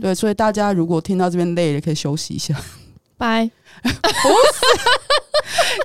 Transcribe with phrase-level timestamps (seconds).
[0.00, 2.54] 对，所以大家如果听到这边累了，可以休息一下。
[3.18, 3.50] 拜。
[3.82, 3.94] 不是，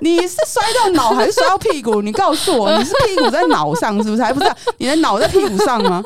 [0.00, 2.00] 你是摔到脑还是摔到屁股？
[2.02, 4.22] 你告诉我，你是屁股在脑上是不是？
[4.22, 6.02] 还不是、啊，你的脑在屁股上吗？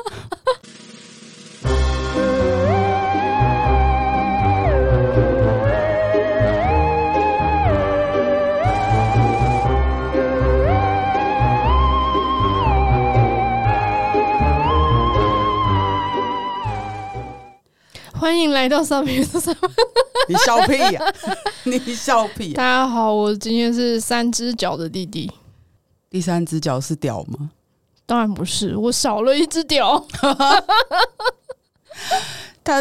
[18.19, 19.71] 欢迎来到上面的上面，
[20.27, 21.13] 你笑屁呀、啊！
[21.65, 22.57] 你笑屁、啊！
[22.57, 25.31] 大家好，我今天是三只脚的弟弟。
[26.09, 27.51] 第三只脚是屌吗？
[28.07, 30.03] 当然不是，我少了一只屌。
[32.63, 32.79] 他，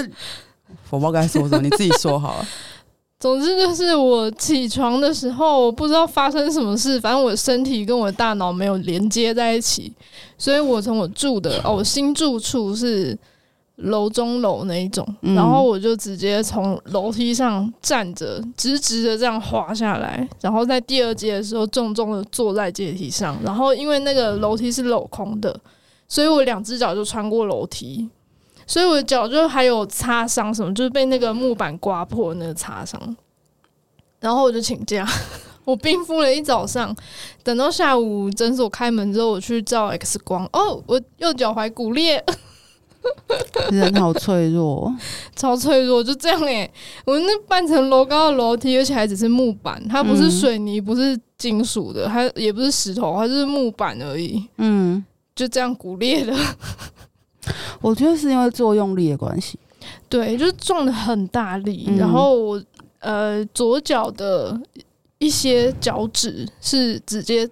[0.91, 2.49] 我不知道该说什么，你自己说好了。
[3.21, 9.93] 总之就是我起床的时候，我不知道发生什么事，反正我身体跟我的大脑没有连接在一起，
[10.39, 13.17] 所以我从我住的哦，我新住处是。
[13.77, 25.55] 楼中楼那一种，然后我就直接从楼梯上站着，直直的这样滑下来，然后在第二阶的时候重重的坐在阶梯上，然后因为那个楼梯是镂空的，
[26.09, 28.09] 所以我两只脚就穿过楼梯，
[28.67, 32.99] 所以我的脚就还有擦伤，什么就是被那个木板刮破那个擦伤，
[34.21, 35.07] 然后我就请假，
[35.67, 36.97] 我冰敷了一早上，
[37.45, 42.25] 等到下午诊所开门之后，我去照 X 光，哦，我右脚踝骨裂。
[43.71, 44.95] 人好脆弱，
[45.35, 46.73] 超脆弱，就这样哎、欸！
[47.05, 54.45] 我那半层楼高的楼梯，而且还只是木板，它不是水泥，不是金属的，它也不是石头，它就是木板而已。
[54.59, 55.05] 嗯，
[55.35, 56.35] 就这样骨裂的。
[57.81, 59.59] 我觉得是因为作用力的关系，
[60.09, 62.63] 对，就是撞的很大力，嗯、然后我
[63.01, 64.61] 呃左脚的
[65.19, 67.49] 一些脚趾是直接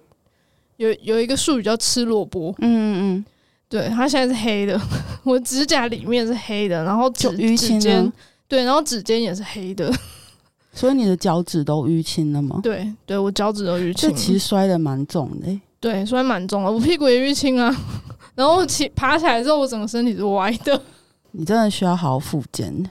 [0.77, 2.53] 有有一个术语叫吃萝卜。
[2.59, 3.25] 嗯嗯嗯。
[3.67, 4.79] 对，它现在是黑的，
[5.23, 8.11] 我指甲里面是黑的，然后指指尖，
[8.47, 9.91] 对，然后指尖也是黑的，
[10.71, 12.59] 所以你的脚趾都淤青了吗？
[12.61, 14.09] 对，对我脚趾都淤青。
[14.09, 17.75] 这其实摔的蛮重的、欸，对，摔蛮重的，我屁股也淤青啊。
[18.35, 20.79] 然后起爬起来之后，我整个身体是歪的。
[21.31, 22.89] 你真的需要好好复健。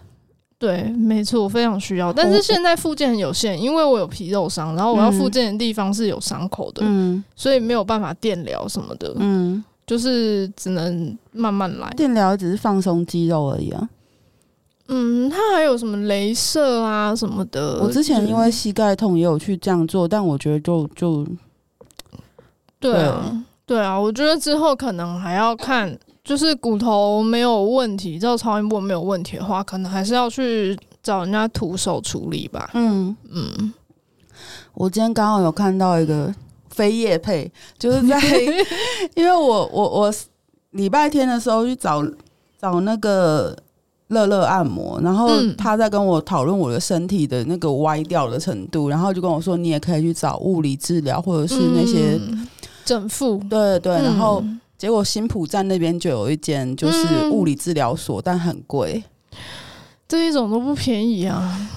[0.59, 2.13] 对，没错，我非常需要。
[2.13, 9.63] 但是现在复健很有限，因为我有皮肉伤，然后我要复健的地方是有伤口的，嗯，所以没有办法电疗什么的，嗯。
[9.87, 13.89] 就是只能慢慢来，电疗只是放松肌肉而已啊。
[14.89, 17.81] 嗯，它还有什么镭射啊什么的。
[17.83, 21.27] 我之前因为膝盖痛也有去这样做，但我觉得就就
[22.79, 32.71] 对啊，对啊，我觉得之后可能还要看，就是骨头没有问题，照超音波没有问题的话，可能还是要去找人家徒手处理吧。
[32.75, 33.73] 嗯嗯，
[34.75, 36.35] 我今天刚好有看到一个。
[36.75, 38.21] 非业配， 就是在，
[39.15, 40.15] 因为我我我
[40.71, 42.05] 礼拜天的时候去找
[42.61, 43.57] 找那个
[44.09, 52.21] 乐乐按摩，然后他在跟我讨论我的身体的那个歪掉的程度，然后就跟我说，你也可以去找物理治疗或者是那些
[52.85, 54.45] 整复，对对，然后
[54.77, 59.03] 结果新浦站那边就有一间就是物理治疗所，但很贵，
[60.09, 61.69] 这一种都不便宜啊，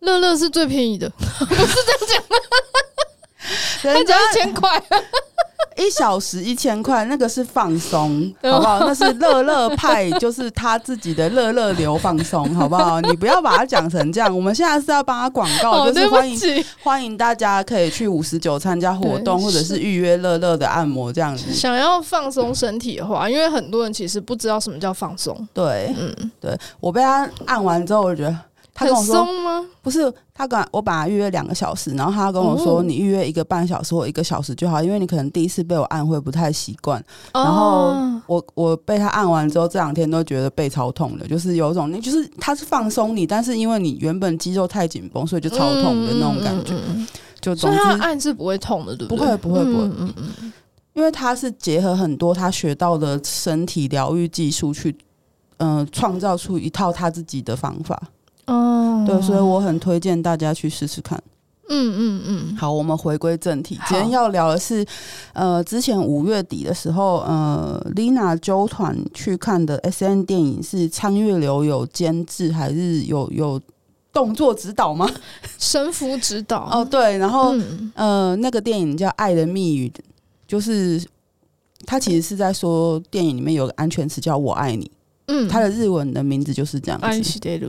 [0.00, 2.36] 乐乐是最便宜的， 不是这样讲的。
[3.82, 4.82] 人家一千块，
[5.76, 8.80] 一小时一千块，那个是放松，好不好？
[8.80, 13.00] 那是乐乐派，就是他自己的乐乐流放松，好不好？
[13.02, 14.34] 你不要把它讲成这样。
[14.34, 21.52] 我们现在是要帮他广告，就是欢迎欢迎大家可以去五十九参加活动，或者是预约乐乐的按摩这样子。
[21.52, 25.46] 想要放松身体的话，因为很多人其实不知道什么叫放松。
[25.52, 28.36] 对，嗯，对我被他按完之后，我觉得。
[28.76, 29.64] 他跟我说很松吗？
[29.80, 37.02] 不是，他跟我本来预约两个小时，然后他跟我说，你预约一个半小时或一个小时就好，因为你可能第一次被我按会不太习惯。
[37.32, 46.74] 然后我我被他按完之后，这两天都觉得背超痛的，就是有一种，就是他是放松你，但是因为你原本肌肉太紧绷，所以就超痛的那种感觉。
[47.40, 49.36] 就总之按是不会痛的，对不对？
[49.38, 49.84] 不会，不会，不会。
[49.98, 50.52] 嗯嗯，
[50.92, 54.96] 因为他是结合很多他学到的身体疗愈技术去，
[55.58, 58.02] 嗯，创造出一套他自己的方法。
[58.46, 61.20] 哦，对，所以我很推荐大家去试试看。
[61.68, 62.56] 嗯嗯嗯。
[62.56, 64.86] 好，我们回归正题，今天要聊的是，
[65.32, 73.60] 呃，之前五月底的时候，呃，Lina 揪团去看的 S N 电影是苍月流有监制还是有有
[74.12, 75.10] 动作指导吗？
[75.58, 76.68] 神符指导。
[76.70, 79.88] 哦，对，然后、嗯、呃，那个电影叫《爱的密语》，
[80.46, 81.04] 就是
[81.84, 84.88] 他其实是在说电影里面有个安全词叫“我爱你”。
[85.26, 87.06] 嗯，他的日文的名字就是这样子。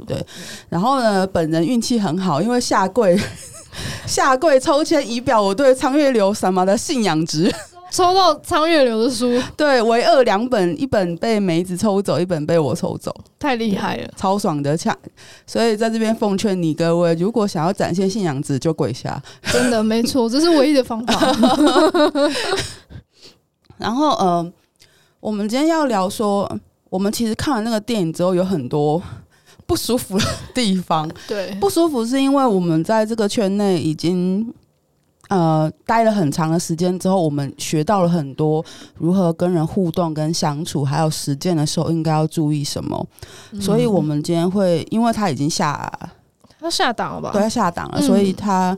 [0.06, 0.26] 对，
[0.70, 3.20] 然后呢，本人运气很好，因为下跪
[4.06, 7.54] 下跪抽签以表我对苍月流什么的信仰值。
[7.90, 14.94] 抽到苍月流的书，对，唯二两本，一本被梅子抽走，一本被我抽走，太厉害了，超爽的恰。
[15.46, 19.24] 所以在这边奉劝你各位，如果想要展现信仰值，就跪下。
[19.44, 21.34] 真的没错，这是唯一的方法。
[23.80, 24.54] 然后，呃，
[25.22, 26.60] 我们今天要聊说，
[26.98, 29.00] 我们其实看完那个电影之后，有很多
[29.68, 31.08] 不舒服的地方。
[31.30, 34.52] 对，不舒服是因为我们在这个圈内已经。
[35.30, 38.64] 呃，待了很长的时间之后，我们学到了很多
[38.96, 43.06] 如何跟人互动、跟相处，还有实践的时候应该要注意什么。
[43.52, 45.92] 嗯、所以，我们今天会，因为他已经下，
[46.62, 47.32] 他下档了吧？
[47.34, 48.78] 对，他下档了，所以他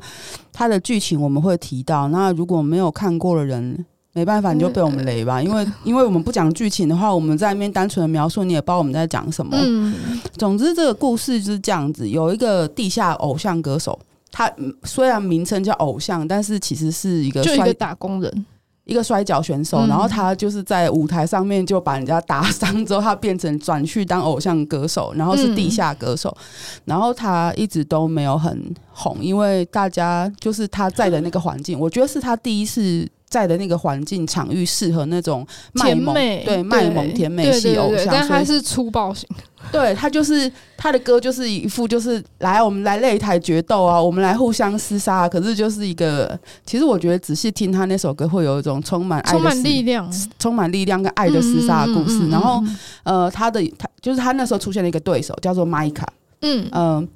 [0.52, 2.08] 他的剧情我们会提到。
[2.08, 5.42] 那如果没有看过的人，没办法，你就被我们雷吧。
[5.42, 9.56] 因为， 因为我们不讲剧情的话，我们在那边单纯的描述，你也不知道我们在讲什么。
[9.60, 9.94] 嗯，
[10.36, 13.98] 总之，这个故事就是这样子：有一个地下偶像歌手。
[14.32, 14.52] 他
[14.84, 18.46] 虽然名称叫偶像，但是其实是一个就一个打工人，
[18.86, 19.80] 一个摔跤选手。
[19.80, 26.30] 嗯、然后他就是在舞台上面就把人家打伤之后，他变成转去当偶像歌手，然后是地下歌手。
[26.40, 26.46] 嗯、
[26.86, 33.08] 然后他一直都没有很红，因为大家就是他在的那个环境，我觉得是他第一次。
[33.30, 39.30] 在的那个环境场域适合那种卖萌，美对卖萌甜美系偶像，但他是粗暴型。
[39.72, 45.30] 对，他就是他的歌就是一副就是来我们来擂台决斗啊，我们来互相厮杀。
[45.30, 52.30] 可是就是一个，其实我觉得仔细听他那首歌，会有一种充满爱、充满力量、充满力量跟爱的厮杀的故事。
[52.30, 52.64] 然后
[53.04, 56.08] 呃，他的他就是他那时候出现了一个对手，叫做麦卡。
[56.42, 56.72] 嗯嗯。
[56.72, 57.08] 呃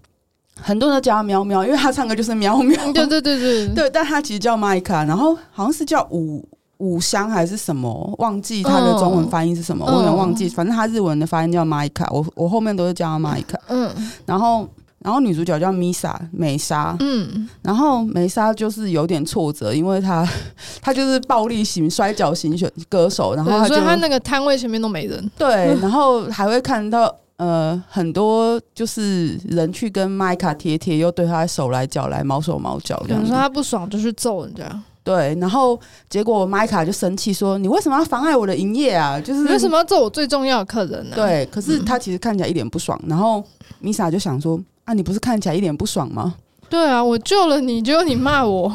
[0.61, 2.77] 很多人都叫他喵喵，因为他唱歌就是喵喵。
[2.93, 6.47] 对对对对 对，但他其实叫麦卡，然后好像是叫五
[6.77, 10.47] 五香还是什么，忘记他的中文发音是什么，嗯、我有点忘记。
[10.47, 13.57] 反正他日文的发音叫麦卡，我我后面都是叫他麦卡。
[13.67, 13.89] 嗯，
[14.25, 14.67] 然后
[14.99, 16.95] 然后女主角叫米莎美莎。
[16.99, 20.27] 嗯，然后美莎就是有点挫折，因为她
[20.81, 25.31] 她就是暴力型摔跤型选歌手，然后所以她那个摊位前面都没人。
[25.37, 27.13] 对，然后还会看到。
[27.43, 33.25] 呃，很多就是人去跟麦卡贴贴，又对他手来脚来，毛手毛脚这样。
[33.25, 34.63] 说他不爽就去揍人家。
[35.03, 35.77] 对，然后
[36.09, 39.19] 结果麦卡就生气说：“你为什么要妨碍我的营业啊？
[39.19, 42.97] 就是为什么要揍我最重要的客人呢？”对，可是他其实看起来一脸不爽。
[43.03, 43.43] 嗯、然后
[43.81, 46.35] 米莎就想说：“啊，你不是看起来一脸不爽吗？”
[46.69, 48.71] 对啊，我救了你，结果你骂我。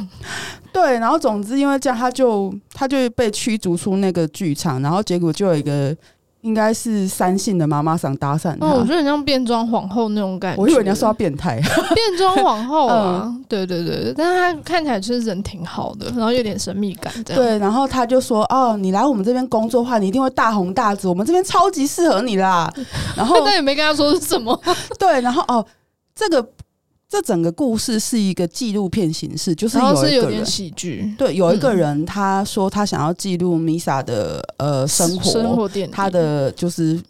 [0.70, 5.96] 对，然后总之因为这样，他就他就被驱逐出那个剧场，然后结果就有一个。
[6.42, 10.62] 应该是三姓的妈妈桑搭讪他，哦，我觉得很像变装皇后那种感觉。
[10.62, 11.60] 我以为你要说她变态，
[11.94, 17.42] 变装皇后啊，嗯、对对对，但是他看起来就是人挺好的，然后有点神秘感这样。
[17.42, 22.72] 对，然后他就说：“哦，你来我们这边工作的话，你一定会大红大紫，我们这边超级适合你啦。”
[23.16, 24.58] 然后 但也没跟他说是什么。
[24.98, 25.64] 对，然后哦，
[26.14, 26.46] 这个。
[27.08, 37.00] 这整个故事是一个纪录片形式，就是有一个人喜剧，对，有一个人他说他想要记录米莎的呃生活，生活他的就是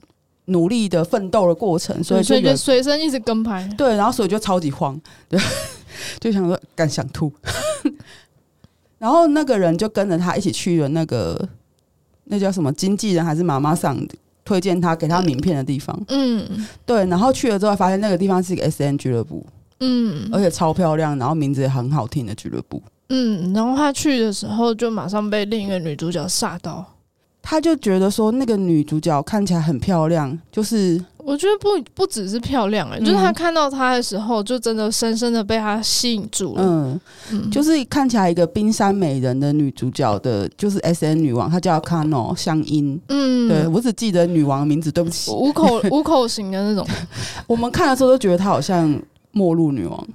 [0.45, 4.99] 努力的奋斗的过程，所以就随身一直跟拍，对，然后所以就超级慌，
[5.29, 5.41] 对，
[6.21, 7.33] 就想说敢想吐，
[8.99, 11.49] 然后那个人就跟着他一起去了那个
[12.27, 13.99] 那叫什么经纪人还是妈妈桑
[14.45, 19.45] 推荐他给他名片的地方，嗯，对，然后去了之后发现那个地方是一个 S N 俱乐部。
[19.81, 22.83] 嗯，而且超漂亮，然后名字也很好听的俱乐部。
[23.11, 26.85] 嗯，然后他去的时候就马上被另一个女主角吓到，
[27.41, 36.63] 他就觉得说那个女主角看起来很漂亮，就是我觉得不不只是漂亮哎、欸，嗯、就是他看到她的时候就真的深深的被她吸引住了。
[36.63, 43.01] 嗯，嗯就是看起来一个冰山美人的女主角的，就是 S N 女王，她叫 Kano 香音。
[43.09, 46.87] 嗯，对我只记得女王名字，对不起，五口五口型的那种。
[47.47, 49.01] 我们看的时候都觉得她好像。
[49.39, 50.09] 末路女王。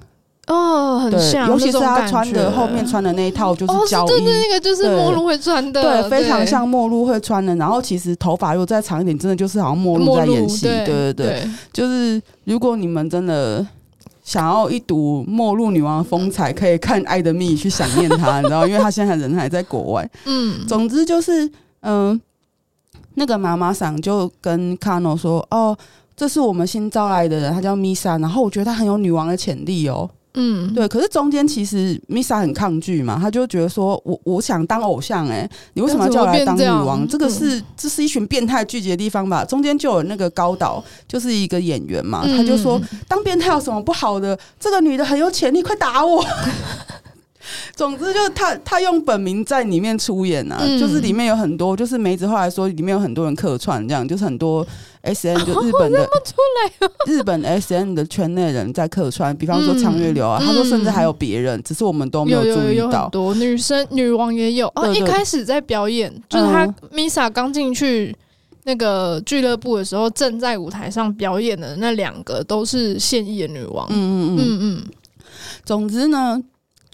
[0.46, 7.56] 哦，很像，尤其是她穿的后面穿的那一套就是胶衣，对对，那个就是末路会穿的，对，非常像末路会穿的。
[7.56, 13.66] 然后其实头发如果再长一点，真的就是好像末路在演戏，对对对，就是如果你们真的
[14.22, 20.10] 想要一睹末路女王的风采，可以看《爱的蜜》去想念她， 你知道，因为她现在人还在国外。
[20.26, 21.50] 嗯，总之就是，
[21.80, 22.20] 嗯，
[23.14, 25.74] 那个妈妈桑就跟卡诺说，哦。
[26.16, 30.08] 这是我们新招来的人，他叫米莎，然后我觉得他很有女王的潜力哦。
[30.36, 30.88] 嗯，对。
[30.88, 37.06] 可是中间其实米莎很抗拒嘛，他就觉得说我我想当偶像，欸，哎，你为什么要叫我来当女王？
[37.06, 39.44] 这，这个是这是一群变态聚集的地方吧？
[39.44, 44.36] 中间就有那个高岛，就是一个演员嘛，他就说当变态有什么不好的？
[44.58, 46.24] 这个女的很有潜力，快打我！
[47.76, 54.66] 总之，就他他用本名在里面出演啊，嗯、就是里面有很多，就是梅子后来说里面有很多人客串，这样就是很多
[55.02, 56.08] S N 就日本的、哦
[56.80, 63.10] 哦、 日本 S N 的圈内人在客串，比方说苍月流啊，嗯、他说甚至还有别人，只是我们都没有注意到。
[63.34, 64.68] 女生女王也有。
[64.74, 68.16] 啊，一开始在表演，就是他 Misa 刚进去
[68.64, 73.86] 那个俱乐部的时候，正在舞台上表演的那两个都是现役的女王。
[73.90, 74.38] 嗯嗯嗯。
[74.38, 74.84] 嗯嗯。
[75.64, 76.40] 总之呢，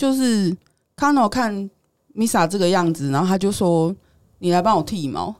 [0.00, 0.56] 就是。
[1.00, 1.70] Kano 看
[2.14, 3.96] Misa 这个样子，然后他就说
[4.38, 5.34] ：“你来帮我剃毛，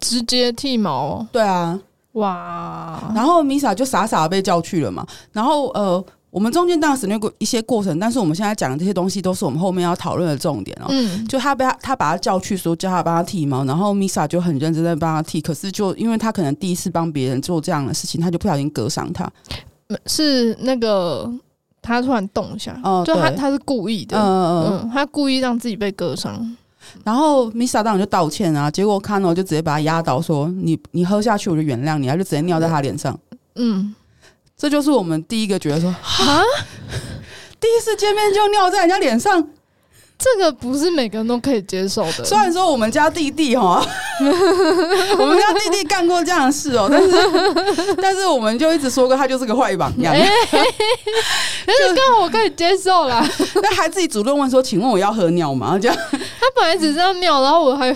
[0.00, 1.78] 直接剃毛。”对啊，
[2.14, 3.12] 哇！
[3.14, 5.06] 然后 Misa 就傻傻的被叫去了嘛。
[5.30, 10.86] 然后呃，我们中间当然省略过一些过程，但是我们现在讲的这些东西都是我们后面要讨论的重点哦。
[10.88, 15.40] 嗯，就他被他他把他叫去说叫他帮他剃毛，然后 Misa 就很认真在帮他剃。
[15.40, 19.30] 可是就因为他可能第一次帮别人做这样的事情，他就不小心割伤他。
[20.06, 21.32] 是那个。
[21.84, 26.56] 他突然动一下，哦、就他他是故意的，嗯嗯嗯，他故意让自己被割伤，
[27.04, 33.16] 然后 Misa 当然就道歉啊，结果 Kano 就直接把他压倒，说你你喝下去我就原谅你，他就直接尿在他脸上，
[33.56, 33.94] 嗯，
[34.56, 36.42] 这就是我们第一个觉得说啊，
[37.60, 39.46] 第一次见面就尿在人家脸上。
[40.24, 42.24] 这个不是每个人都可以接受的。
[42.24, 43.84] 虽然说我们家弟弟哈，
[45.18, 50.14] 我们家弟弟干过这样的事哦，但是 但是我们就一直说过他就是个坏榜样。
[50.16, 53.22] 但是刚好我可以接受啦，
[53.62, 57.94] 那还自己主动问说：“请问我要喝尿吗？”这样他本来只是要尿，然后我还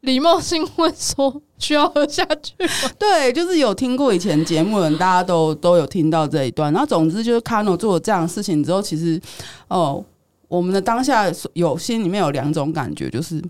[0.00, 6.72] 礼貌性问说：“需要喝下去吗？”对，就是有听过以前节目的人，大家都都有听到这一段。
[6.72, 9.20] 然后总之就是 Kano 做了这样的事情之后，其实
[9.68, 10.04] 哦。
[10.48, 13.40] 我们的当下有心里面有两种感觉，就是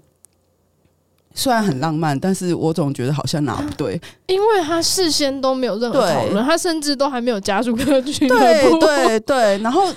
[1.32, 8.36] 虽然很浪漫，但是我总觉得好像哪不对，因为他事先都没有任何讨论，他甚至都还没有加入这个俱乐
[8.68, 9.90] 部，对对对，然后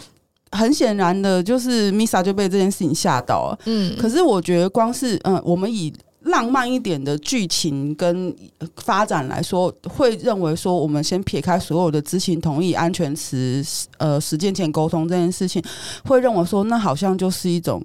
[0.51, 5.93] 很显然的就是 Misa 就被这件事情吓到了，嗯，可是我觉得光是嗯，我们以。
[6.23, 8.33] 浪漫一点的剧情跟
[8.75, 13.63] 发展来说，会认为说，我们先撇开所有的知情同意、安全词、
[13.97, 15.59] 呃，实践前沟通这件事情，
[16.05, 17.83] 会认为说，那好像就是一种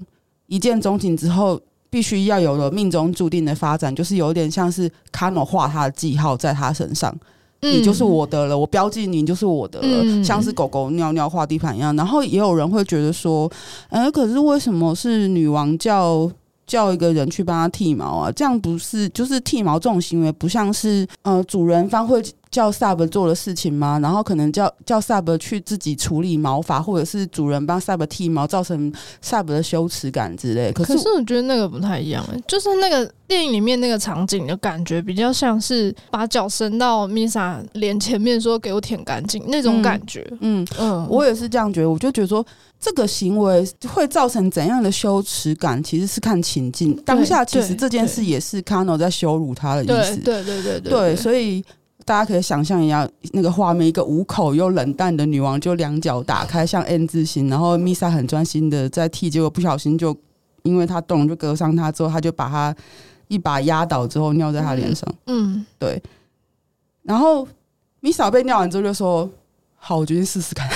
[0.49, 7.19] 一见钟情之后必须要有了命中注定的发展，就是有点像是 Kano 画他的记号在他身上，
[7.63, 11.97] 你就是我的了，我标记你就是我的了，像是狗狗尿尿画地盘一样。
[11.97, 13.51] 然后也有人会觉得说，
[13.89, 16.31] 呃，可是为什么是女王叫？
[16.67, 23.99] 叫一个人去帮他剃毛啊，这样不是就是剃毛这种行为，不像是呃主人方会叫 sub 做的事情吗？
[24.03, 28.93] 然后可能叫叫 sub 去自己处理毛发，或者是主人帮 sub 剃毛，造成
[29.23, 30.73] sub 的羞耻感之类。
[30.73, 40.27] 可是，可是我觉得那个不太一样，欸，就是那个电影里面那个场景的感觉，比较像是把脚伸到 Misa 脸前面说给我舔干净那种感觉。
[40.41, 42.45] 嗯嗯，嗯嗯我也是这样觉得，我就觉得说。
[42.87, 45.83] 这个行为会造成怎样的羞耻感？
[45.83, 46.95] 其实是看情境。
[47.05, 50.17] 当下其实这件事也是 Kano 在羞辱他的意思。
[50.19, 51.17] 对对对对对。
[51.17, 51.65] 所以
[52.05, 60.17] 大家可以想象一下那个画面：一个无口又冷淡的女王，就两脚打开像 N 字形，然后 Misa 很专心的在剃，结果不小心就
[60.63, 62.73] 因为他动就割伤他，之后他就把他
[63.27, 65.13] 一把压倒，之后尿在他脸上。
[65.27, 66.01] 嗯，对。
[67.03, 67.49] 然后
[68.01, 69.29] Misa 被尿完之后就说
[69.75, 70.69] ：“好，我决定试试看。”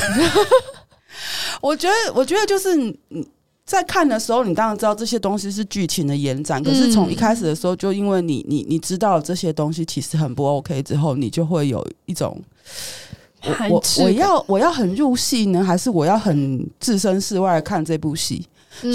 [1.60, 2.96] 我觉得，我觉得就是你
[3.64, 6.60] 在看的时候，你当然知道这些东西是剧情的延展。
[6.62, 12.36] 可是从一开始的时候，就因为你你你知道这些东西其实很不 OK 之后，你就会有一种
[13.44, 18.44] 我我我要我要很入戏呢，还是我要很置身事外看这部戏？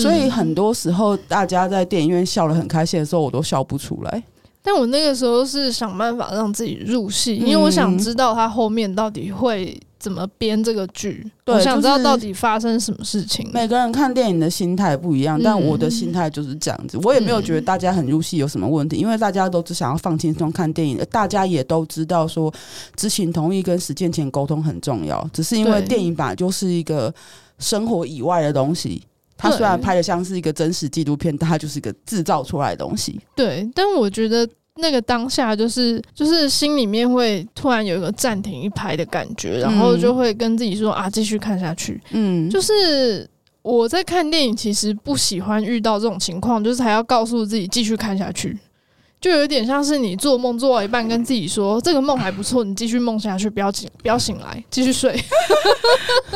[0.02, 4.24] 所以很多时候大家在电影院笑得很开心的时候，我都笑不出来。
[4.62, 9.80] 但我那个时候是想办法让自己入戏，因为我想知道他后面到底会。
[10.06, 11.26] 怎么编这个剧？
[11.44, 13.50] 对，我想知道到底发生什么事情。
[13.52, 17.00] 每个人看电影的心态不一样，嗯、但我的心态就是这样子。
[17.02, 20.96] 我也没有觉得大家很入戏有什么问题，嗯、因为大家都只想要放轻松看电影。
[21.10, 22.54] 大家也都知道说，
[22.96, 25.28] 知情同意跟实践前沟通很重要。
[25.34, 27.12] 只是因为电影本来就是一个
[27.58, 29.02] 生活以外的东西，
[29.36, 33.20] 它虽然拍的像是一个真实纪录片，但它就是一个制造出来的东西。
[33.36, 34.48] 对，但我觉得。
[34.78, 42.02] 那个当下就是就是心里面会突然有一个暂停一拍的感觉，然后就会跟自己说啊，继续看下去。
[42.12, 43.26] 嗯，就是
[43.62, 48.58] 我在看电影，其实不喜欢遇到这种情况，就是还要告诉自己继续看下去，
[49.22, 55.18] 就有点像是你做梦做到一半，跟自己说这个梦还不错，你继续梦下去，不要醒，不要醒来，继续睡。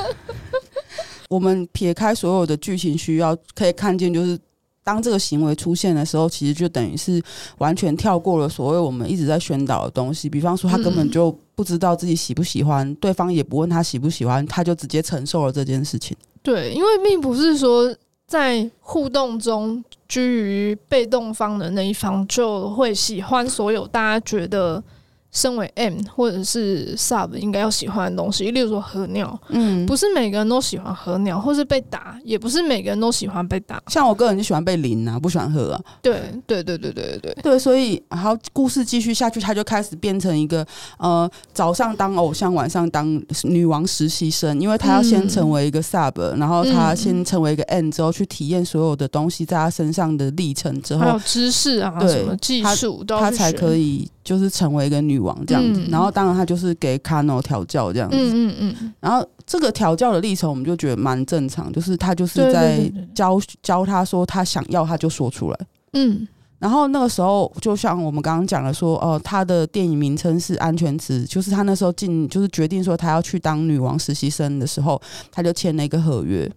[1.30, 4.40] 我们撇开所有的剧情需要，可以看见就是。
[4.84, 7.22] 当这个行为出现的时候，其实就等于是
[7.60, 10.30] 完全跳过了所谓我们一直在宣导的东西。
[10.30, 16.18] 比方说，他根本就不知道自己喜不喜欢，嗯、对方也不问他喜不喜欢，他就直接承受了这件事情。
[16.42, 17.96] 对，因为并不是说
[18.26, 24.84] 在互动中居于被动方的那一方，就会喜欢所有大家觉得。
[25.32, 33.82] 身为 M 或者是 Sub 应该要喜欢的东西，例如说喝尿，嗯，不是每个人都喜欢喝尿，或是被打，也不是每个人都喜欢被打。
[33.88, 35.82] 像我个人就喜欢被淋啊，不喜欢喝啊。
[36.02, 40.66] 对对对对对对对对，所以，然后故事继续下去，他就开始变成一个
[40.98, 54.10] 呃，早上当偶像，晚上当女王实习生，因为他要先成为一个 Sub，然后他先成为一个 M 之后去体验所有的东西，在他身上的历程之后，还有知识啊，什么技术，他才可以。
[54.30, 62.80] 就是成为一个女王这样子，嗯、然后当然他就是给卡诺调教这样子，嗯嗯嗯，然后这个调教的历程我们就觉得蛮正常，就是他就是在
[63.16, 65.60] 教教他说他想要他就说出来，
[65.94, 66.28] 嗯，
[66.60, 76.48] 然后那个时候就像我们刚刚讲的说，哦、呃，他的电影名称是安全词，就是他那时候进就是决定说他要去当女王实习生的时候，他就签了一个合约，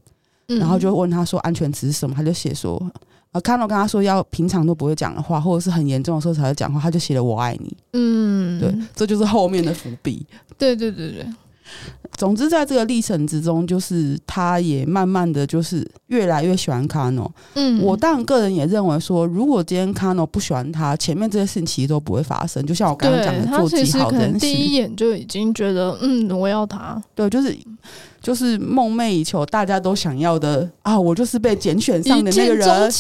[0.47, 2.79] 然后就问他说安全词是什么，他就写说。
[3.33, 7.77] 呃，看到跟他说要平常都不会讲的话，或者是很严重的时候才会讲话，他就写了“我爱你”。
[7.95, 10.27] 嗯，对，这就是后面的伏笔。
[10.59, 11.27] 对对对对。
[12.17, 17.31] 总之，在这个历程之中，就是他也慢慢的就是越来越喜欢卡诺。
[17.55, 22.65] 嗯，我当然个人也认为说，如果今天卡诺不喜欢他，前面这些事情其实都不会发生。
[22.67, 27.03] 就像我刚刚讲的，做记好的人，第一眼就已经觉得，嗯，我要他。
[27.15, 27.57] 对，就是。
[28.23, 30.97] 就是梦寐以求，大家都想要的啊！
[30.97, 32.91] 我就是被拣选上的那个人，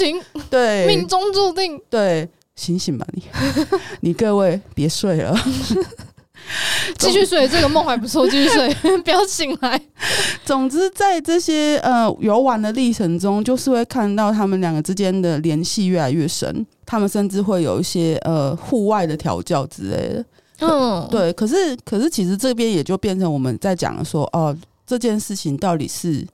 [0.51, 3.23] 对， 命中注定，对，醒醒吧你，
[4.03, 5.33] 你各位别睡了，
[6.99, 9.81] 继续睡，这个梦还不错，继续睡， 不要醒来。
[10.45, 20.25] 总之，在这些呃游玩的历程中，就是会看到他们两个之间的联系越来越深，他们甚至会有一些呃户外的调教之类的。
[20.61, 21.33] 嗯，对。
[21.33, 24.59] 可是，可是，其实这边也就变成我们在讲说，哦、呃。
[24.85, 26.27] 这件事情到底是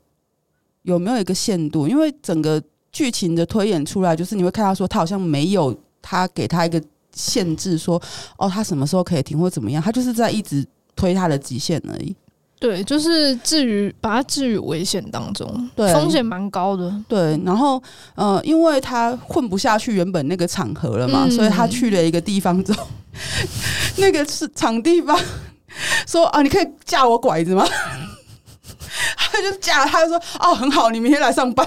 [0.83, 1.87] 有没有一个限度？
[1.87, 2.61] 因为整个
[2.91, 5.73] 剧情的推演出来，就是你会看到说他好像没有
[6.03, 6.83] 他给他一个
[7.19, 8.01] 限制，说
[8.37, 9.83] 哦，他什么时候可以停或怎么样？
[9.83, 12.15] 他就是在一直推他的极限而已。
[12.61, 16.93] 对，就是置于把他置于危险当中，对，风险蛮高的。
[17.09, 17.83] 对，然后
[18.15, 22.87] 呃，因为他混不下去原本那个场合了嘛，嗯、所以他去了一个地方之后，
[23.99, 25.19] 那个是场地方
[26.07, 27.67] 说啊，你可以架我拐子吗？
[29.17, 31.65] 他就架，他就说：“哦，很好，你明天来上班。”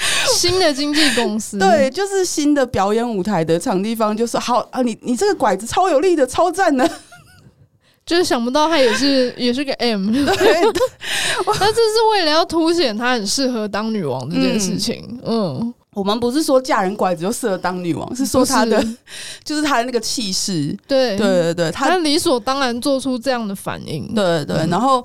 [0.36, 6.88] 新的经纪公司，对，就是新的表演舞台的场地方，就是好啊，你你这个拐子超有力的，超赞的。
[8.06, 15.04] 就是想不到他也是 也是个 M，对，那这是为了要凸显他很适合当女王这件事情。
[15.22, 18.84] 嗯，嗯，我们不是说嫁人拐子就适合当女王，是说他的
[19.44, 20.76] 就是他的那个气势。
[20.88, 24.12] 对对对对，他理所当然做出这样的反应。
[24.14, 25.04] 对对对，然后。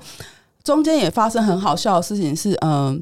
[0.64, 2.98] 中间也发生很好笑的事情是，嗯、呃，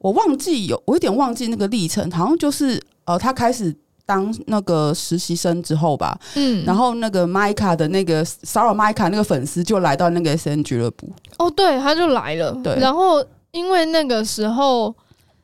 [0.00, 11.08] 我忘记有，我有点忘记那个历程，好像就是呃，他开始当那个实习生之后吧，嗯，然后那个麦卡的那个骚扰麦卡那个粉丝就来到那个 SN 俱乐部，
[11.38, 14.94] 哦，对，他就来了，对，然后因为那个时候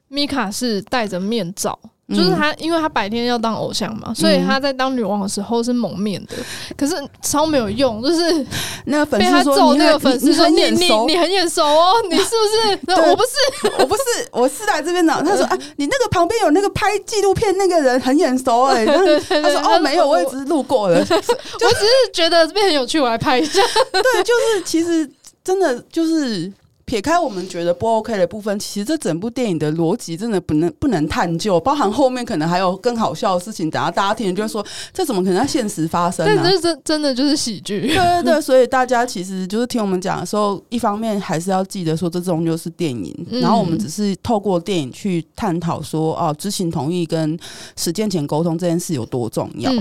[0.08, 1.78] 米卡是戴着面罩。
[2.08, 6.36] 就是他，因为他白天要当偶像嘛，所以他在当女王的时候是蒙面的，
[6.76, 8.00] 可是超没有用。
[8.00, 8.46] 就是
[8.86, 13.00] 那个粉丝说，那个粉丝说你你你很眼熟哦，你是不是？
[13.10, 15.12] 我不是， 我不是，我是来这边的。
[15.24, 18.86] 他说啊，你那个旁边有那个拍纪录片那个人很眼熟哎。
[18.86, 21.00] 他说哦，没有，我也只是路过了。
[21.00, 23.60] 我只是觉得这边很有趣，我来拍一下。
[23.90, 25.10] 对，就是其实
[25.42, 26.52] 真的就是。
[26.86, 33.68] 撇开我们觉得不 OK 的部分，其实这整部电影的逻辑真的不能不能探究，包含后面可能还有更好笑的事情。
[33.68, 36.40] 等下大家听，就会说这怎么可能在现实发生呢？
[36.42, 37.88] 但这真真的 就是喜剧。
[37.88, 43.12] 对对对，所以大家其实就是听我们讲的时候，一方面还是要记得说，这终究是电影。
[43.42, 47.36] 然后我们只是透过电影去探讨说，哦，知情同意跟
[47.76, 49.72] 实践前沟通这件事有多重要。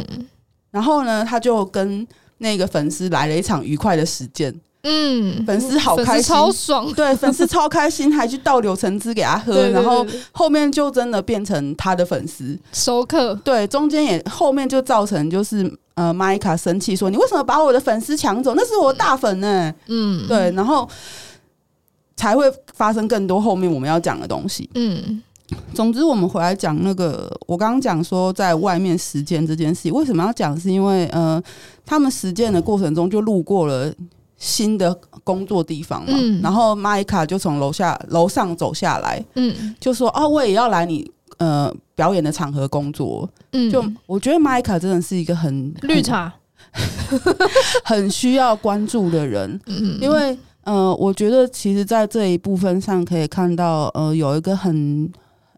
[0.72, 2.06] 然后呢，他就跟
[2.40, 4.52] 那个粉丝来了一场愉快的实践。
[4.88, 6.94] 嗯，粉丝好开心，超爽。
[6.94, 13.34] 对，粉丝超开心，还去倒柳橙汁给他喝，然后后面就真的变成他的粉丝收客。
[13.44, 18.54] 对，中间也后面就造成就是呃，麦卡生气说：“你为什么把我的粉丝抢走？
[18.54, 20.88] 那是我大粉呢、欸。”嗯，对，然后
[22.16, 22.46] 才会
[22.76, 24.70] 发生更多后面我们要讲的东西。
[24.76, 25.24] 嗯，
[25.74, 30.56] 总之我们回来讲那个，我刚刚讲说在外面实践这件事，为什么要讲？
[30.60, 31.42] 是因为呃，
[31.86, 33.92] 他们实践的过程中就路过了。
[34.46, 46.32] 新的工作地方嘛，嗯、然后麦卡就从楼下楼上走下来，嗯，就说哦，我也要来你呃表演的场合工作，嗯，就我觉得麦卡真的是一个很绿茶，
[47.84, 55.12] 很需要关注的人，嗯，因为呃，我觉得其实在这一部分上可以看到，呃，有一个很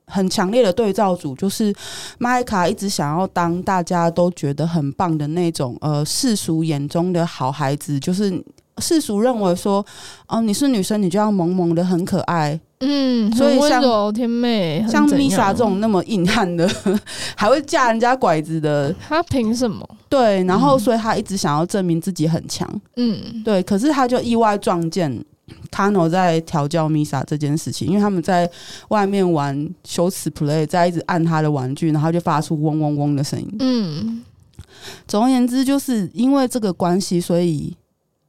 [0.05, 1.75] 很强烈的对照组，就是
[2.17, 8.41] 麦卡一直想要当大家都觉得很棒的那种，呃，世俗眼中的好孩子，就是
[8.79, 9.85] 世俗认为说，
[10.27, 12.59] 哦，你是女生，你就要萌萌的很可爱。
[12.79, 16.69] 嗯，所以像温柔甜美，像 Misa 这种那么硬汉的，
[17.35, 19.83] 还会架人家拐子的，他凭什么？
[20.07, 22.69] 对，然后所以他一直想要证明自己很强。
[22.97, 25.11] 嗯，对，可是他就意外撞见
[25.71, 28.47] Kano 在调教 Misa 这件事情，因为他们在
[28.89, 33.55] 外面玩羞耻 play，在一直按他的玩具，然后就发出嗡嗡嗡的声音。
[33.57, 34.23] 嗯，
[35.07, 37.75] 总而言之，就是因为这个关系，所以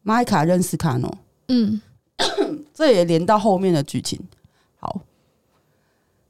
[0.09, 1.12] Maika 认识 Kano。
[1.49, 1.81] 嗯，
[2.73, 4.18] 这也连到后面的剧情。
[4.81, 5.03] 好，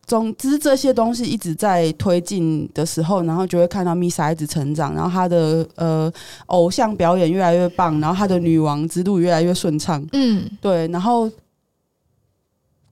[0.04, 6.12] 总之这些东西一直在推进的时候，然后就会看到 Misa 一直成长，然后她的呃
[6.46, 10.04] 偶像表演越来越棒，然后她的女王之路越来越顺畅。
[10.12, 10.88] 嗯，对。
[10.88, 11.30] 然后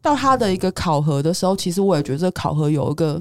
[0.01, 3.21] 到他的一个考核的时候，其实我也觉得这个考核有一个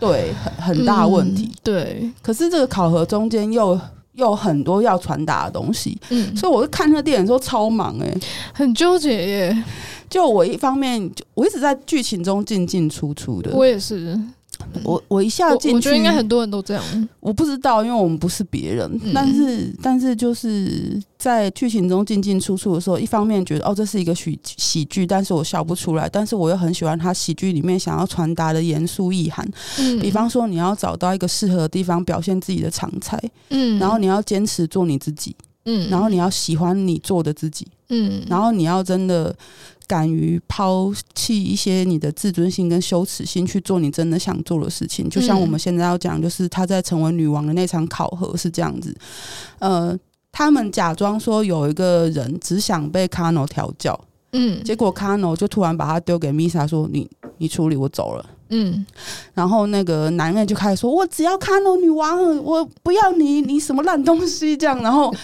[0.00, 1.44] 对很很大问题。
[1.44, 3.78] 嗯、对，可是这个考核中间又
[4.16, 5.98] 又有很多要传达的东西。
[6.10, 8.20] 嗯，所以我看那个电影的时候超忙哎、欸，
[8.52, 9.64] 很纠结耶。
[10.08, 13.50] 就我一方面，就我一直在剧情中进进出出的。
[13.54, 14.18] 我也是，
[14.84, 17.08] 我我一下进去，我觉得应该很多人都这样。
[17.20, 18.90] 我不知道，因为我们不是别人。
[19.02, 26.08] 嗯、但是，但是就是在剧情中进进出出的时候，一方面觉得哦，这是一个喜喜剧，但是我笑不出来。
[26.08, 29.48] 但是我又很喜欢他喜剧里面想要传达的严肃意涵。
[29.78, 33.18] 嗯，比方说，你要找到一个适合的地方表现自己的长才。
[33.50, 35.34] 嗯，然后你要坚持做你自己。
[35.64, 37.66] 嗯，然后你要喜欢你做的自己。
[37.88, 39.34] 嗯，然后你要真的。
[39.86, 45.08] 敢于抛弃一些你的自尊心跟羞耻心，去做你真的想做的事情。
[45.08, 48.96] 就像我们现在要讲，就是他在成为女王的那场考核是这样子。
[49.58, 49.96] 呃，
[50.32, 53.98] 他们假装说有一个人只想被 Kano 调教，
[54.32, 58.84] 嗯，结果 Kano 就突然把他丢给 Misa 说：“你你处理，我走了。”嗯，
[59.34, 65.14] 然后那个男人就开始说：“我只要 Kano 女王，我不要你，你什么烂东西？”这样，然后。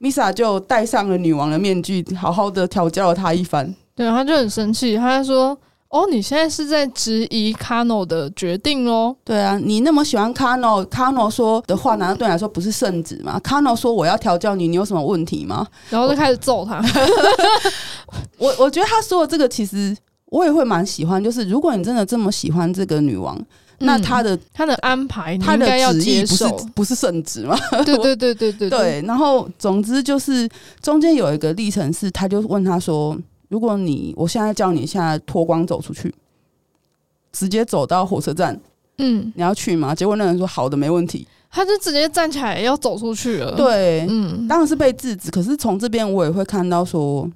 [0.00, 3.74] Misa 就戴上了女王的面具，好好的调教了他一番。
[3.94, 5.56] 对，他就很生气，他就说
[5.88, 15.66] ：“哦，你现在是在质疑 Kano 的决定哦？”对啊，你那么喜欢 Kano，Kano 说的话难道对你来说不是圣旨吗？Kano 说我要调教你，你有什么问题吗？
[15.88, 16.82] 然后就开始揍他。
[18.36, 23.40] 我 我觉得他说的这个其实我也会蛮喜欢，就是如果你真的这么喜欢这个女王。
[23.78, 27.56] 那他的、嗯、他的安排，他的旨意不是不是圣旨吗？
[27.84, 29.02] 对对对对对对。
[29.06, 30.48] 然后总之就是
[30.80, 36.14] 中间有一个历程是，他就问他说：“如果你我现在叫你现在脱光走出去，
[37.32, 38.58] 直接走到火车站，
[38.98, 43.54] 嗯，你要去吗？”结果那人说：“好的，没问题。”他就直接站起来要走出去了。
[43.54, 45.30] 对，嗯，当然是被制止。
[45.30, 47.30] 可是从这边我也会看到说，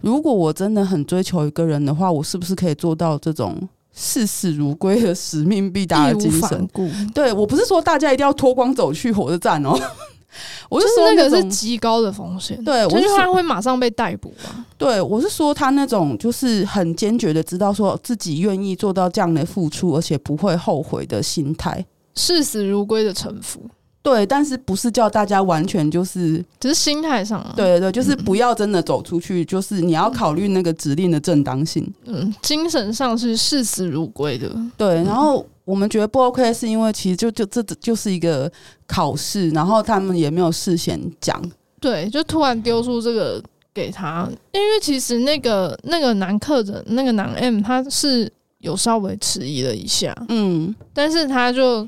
[0.00, 3.56] 如果我真的很追求一个人的话，我是不是可以做到这种？
[4.00, 6.68] 视死如归的使命必达的精神，
[7.12, 9.76] 对，我不是说大家一定要脱光走去火车站哦，
[10.70, 14.64] 我是说那个是极高的风险，对，我是他会马上被逮捕嘛。
[14.76, 21.84] 对，我是说他那种就是很坚决的知道说自己愿意做到这样的付出，而且不会后悔的心态，
[22.14, 23.60] 视死如归的臣服。
[24.08, 27.52] 对，但是不是叫大家完全就是，只是心态上啊。
[27.54, 31.86] 对对，就是不要真的走出去，嗯、就是你要考虑那个指令的正当性。
[32.06, 34.50] 嗯，精神上是视死如归的。
[34.78, 38.50] 对，然后我们觉得不 OK，是因为其实就就这就是一个
[38.86, 41.38] 考试，然后他们也没有事先讲。
[41.78, 43.42] 对，就突然丢出这个
[43.74, 51.86] 给他，因为其实那个那个男客人，那个男 M，他是有稍微迟疑了一下，嗯，但是他就。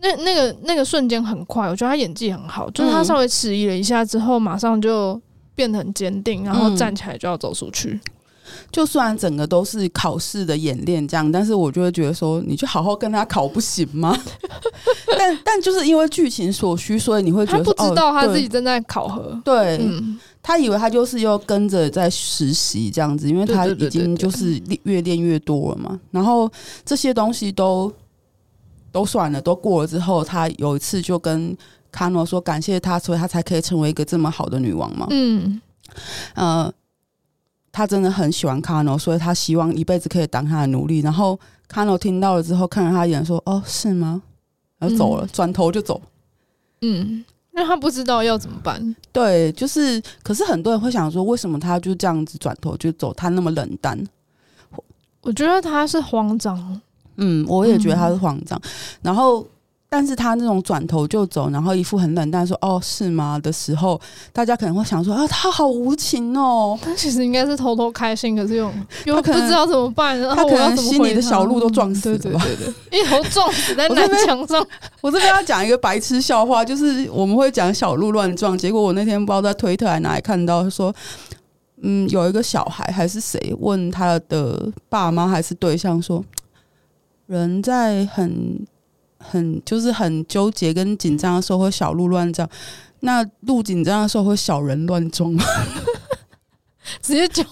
[0.00, 5.20] 那那个那个瞬间很快，我觉得他演技很好，就是他稍微迟疑了一下之后，马上就
[5.54, 8.00] 变得很坚定，然后站起来就要走出去。
[8.72, 14.16] 就算整个都是考试的演练这样，但是我就会觉得说，你就好好跟他考不行吗？
[15.18, 19.38] 但但就是因为剧情所需，所以你会觉得他不知道他自己正在考核。
[19.44, 26.00] 对，嗯，他以为他就是又跟着在实习这样子，因为他已经就是越练越多了嘛。
[26.10, 26.50] 然后
[26.84, 27.92] 这些东西都。
[28.90, 31.56] 都算了，都过了之后，他有一次就跟
[31.90, 35.06] 卡诺说感谢他，所以他才可以成为一个这么好的女王嘛。
[35.10, 35.60] 嗯，
[36.34, 36.72] 呃，
[37.72, 41.00] 他真的很喜欢卡诺，所以他希望一辈子可以当他的奴隶。
[41.00, 44.22] 然后卡诺听到了之后，看着他一眼说：“哦，是吗？”
[44.78, 46.00] 然后走了，转、嗯、头就走。
[46.82, 48.94] 嗯，那他不知道要怎么办。
[49.12, 53.12] 对，就是，可是很多人会想说，为什么他就这样子转头就走？
[53.14, 53.98] 他那么冷淡，
[55.22, 56.80] 我觉得他是慌张。
[57.18, 58.58] 嗯，我也觉得他是慌张。
[58.58, 58.70] 嗯、
[59.02, 59.46] 然后
[59.90, 63.98] 但是他那种转头就走，然后一副很冷淡说“哦，是吗”的时候，
[64.34, 66.78] 大家可能会想说啊，他好无情哦。
[66.82, 68.70] 他其实应该是偷偷开心，可是又
[69.06, 72.44] 又不知道怎么办，然后他可能心里的小鹿都撞死了吧？
[72.44, 74.66] 对对对对，一头撞死在南墙上。
[75.00, 80.94] 我这边要讲一个白痴笑话，就是我们会讲小鹿乱撞，结果我那天不知道在推特还哪里看到说，
[81.82, 86.22] 嗯，有一个小孩还是谁问他的爸妈还是对象说，
[87.28, 88.66] 人在很。
[89.20, 92.48] 很就是很纠结跟紧张的时候会小鹿乱撞，
[93.00, 95.42] 那鹿紧张的时候会小人乱撞吗？
[97.02, 97.44] 直接就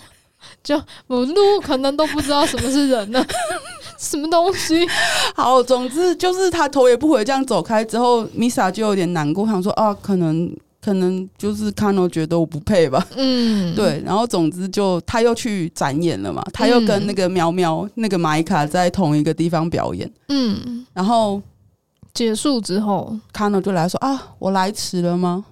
[0.62, 3.26] 就我鹿可能都不知道什么是人呢，
[3.98, 4.86] 什么东西？
[5.34, 10.56] 好，总之就是他头也不回这样走开之后，Misa 就有点难过，想说啊，可能
[10.86, 21.42] 可能就是 Kano 觉得我不配吧，嗯， 对，然后总之就他又去展演了嘛，他又跟那个喵喵、嗯、那个玛伊卡在同一个地方表演，嗯，然后。
[22.14, 25.44] 结束之后，卡诺就来说啊，我来迟了吗？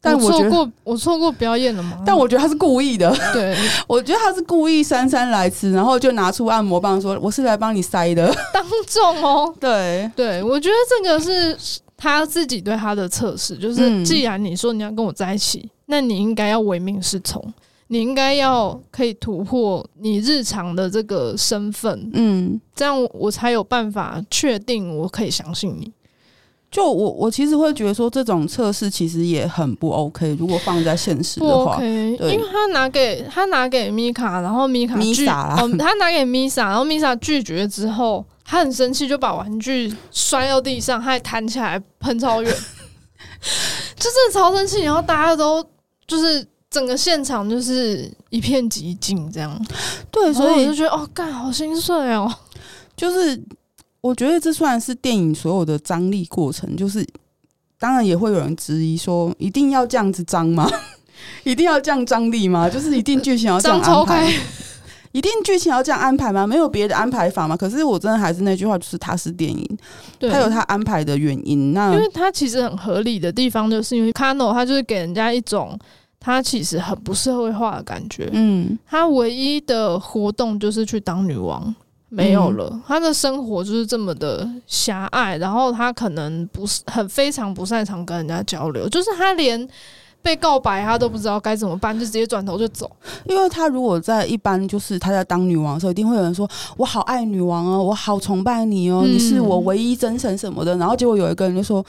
[0.00, 2.00] 但我错过，我错过表演了吗？
[2.06, 3.12] 但我觉得他是故意的。
[3.32, 3.56] 对，
[3.88, 11.58] 我觉得他是故意姗姗来迟，然后就拿出按摩棒说：“我是来帮你塞的。”当众哦， 对对，我觉得这个是
[12.02, 17.40] 他自己对他的测试，就是既然你说你要跟我在一起，嗯、那你应该要唯命是从。
[17.86, 25.92] 你应该要可以突破你日常的这个身份，嗯，这样我才有办法确定我可以相信你。
[26.70, 30.34] 就我我其实会觉得说，这种测试其实也很不 OK。
[30.40, 42.54] 如果放在现实的话，OK，因为他拿给他拿给米卡，然后米卡拒，哦，他拿给米莎，然后米莎拒绝之后，他很生气，就把玩具摔到地上，他还弹起来喷超远，
[43.96, 44.82] 就真的超生气。
[44.82, 45.66] 然后大家都
[46.06, 46.46] 就是。
[46.72, 49.66] 整个现场就是一片寂静，这样。
[50.10, 52.34] 对，所以我就觉得哦，干，好心碎哦。
[52.96, 53.38] 就是
[54.00, 56.74] 我觉得这算是电影所有的张力过程。
[56.74, 57.06] 就是
[57.78, 60.66] 当然也会有人质疑说，一定要这样子张吗？
[61.44, 62.70] 一定要这样张力吗？
[62.70, 64.32] 就是一定剧情要这样安排？
[65.12, 66.46] 一定剧情要这样安排吗？
[66.46, 67.56] 没有别的安排法吗？
[67.56, 69.78] 可是我真的还是那句话，就是它是电影，
[70.20, 71.72] 它有它安排的原因。
[71.72, 75.78] 那因为它其实很合理的地方，就是因为 Kano 他就是给人家一种。
[76.24, 81.74] 他其实很不社会化的感觉，嗯，他唯一的活动就是去当女王，
[82.10, 82.80] 没有了。
[82.86, 89.68] 他的生活就是这么的狭隘，然后他可能不是很非常不擅长跟人家交流，就是他连
[90.22, 92.90] 被告白他都不知道该怎么办，就直接转头就走。
[93.26, 101.84] 因为他如果在一般就是他在当女王的时候，一定会有人说：“我好爱女王哦，我好崇拜你哦，你是我唯一真神什么的。”然后结果有一个人就说。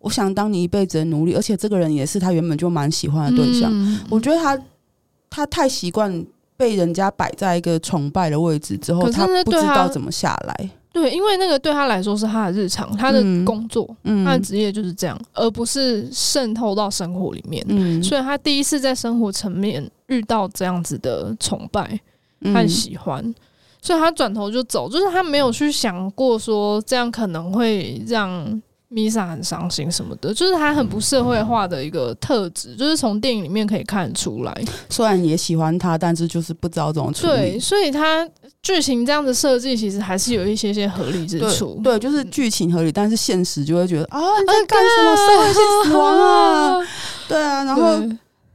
[0.00, 3.70] 我想当你一辈子的奴隶，而且这个人也是他原本就蛮喜欢的对象。
[3.72, 4.62] 嗯、我觉得他
[5.30, 6.22] 他太习惯
[6.58, 10.70] 被人家摆在一个崇拜的位置之后，他不知道怎么下来。
[10.94, 17.62] 对，因为那个对他来说是他的日常，他的工作，嗯、他的职业就是这样，而不是渗透到生活里面。
[17.68, 22.00] 嗯、所以他第一次在生活层面遇到这样子的崇拜
[22.44, 23.34] 和喜欢，嗯、
[23.82, 28.62] 所以他转头就走，就是他没有去想过说这样可能会让。
[28.94, 34.64] 米莎很伤心什么的，就是他很不社会化的一个特质，就是从电影里面可以看出来。
[34.88, 37.32] 虽然也喜欢他，但是就是不知道怎么处理。
[37.32, 38.24] 对，所以他
[38.62, 41.80] 剧情这样的设计，其实还是有一些些合理之处。
[41.82, 45.16] 对，就是剧情合理，但是现实就会觉得啊，你在干什么？
[45.16, 46.88] 社会性死亡啊！
[47.26, 48.00] 对啊，然后，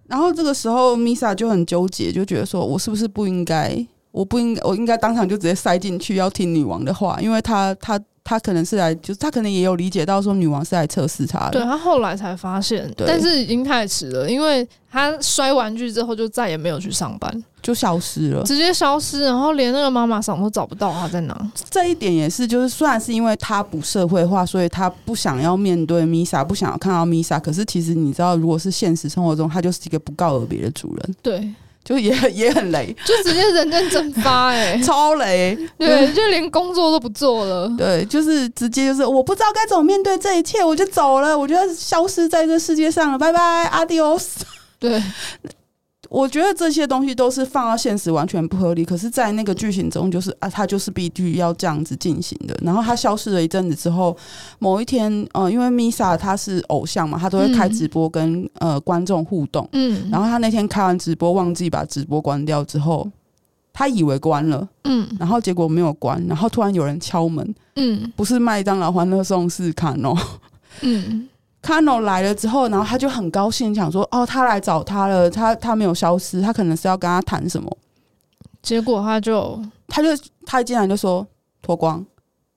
[0.08, 3.86] 然后这个时候米莎就很纠结，就觉得说我是不是不应该？
[4.12, 8.00] 我不应该，我应该当场就直接塞进去，要听女王的话，因为他他。
[8.24, 11.52] 他可能是来，就是他可能也有理解到说女王是来测试他的。
[11.52, 21.52] 对，他后来才发现，对但是已经太迟了，因为他摔玩具之后就再也没有去上班，就消失了，直接消失，然后连那个妈妈桑都找不到他在哪。
[21.70, 27.40] 这一点也是，就是虽然是因为他不社会化，所以他不想要面对米莎，不想要看到米莎。
[27.40, 31.16] 可是其实你知道，如果是现实生活中，他就是一个不告而别的主人。
[31.22, 31.50] 对。
[31.90, 44.26] 就也 也很雷，就直接人间蒸发哎、欸， 超雷，对，就连工作都不做了，对，就是直接就是我不知道该怎么面对这一切，我就走了，我就要消失在这世界上了，拜拜，adios，
[44.78, 45.02] 对。
[46.10, 52.58] 我觉得这些东西都是放到现实完全不合理，可是，在那个剧情中，就是啊，他就是必须要这样子进行的。
[52.64, 54.18] 然后他消失了一阵子之后，
[54.58, 59.70] 某一天，呃，因为 Misa 他是偶像嘛，他都会开直播跟、嗯、呃观众互动。
[59.74, 60.10] 嗯。
[60.12, 63.08] 然后他那天开完直播，忘记把直播关掉之后，
[63.72, 70.18] 他以为关了，嗯，然后结果没有关，然后突然有人敲门，嗯，不是麦当劳欢乐颂，是卡诺，
[70.82, 71.30] 嗯。
[71.62, 77.70] Kano 来了之后，然后他就很高兴，想说：“哦，他来找他了，他他没有消失，他可能是要跟他谈什么。”
[78.64, 80.10] 结果他就，他就，
[80.46, 81.26] 他竟然就说
[81.62, 82.04] ：“脱光。”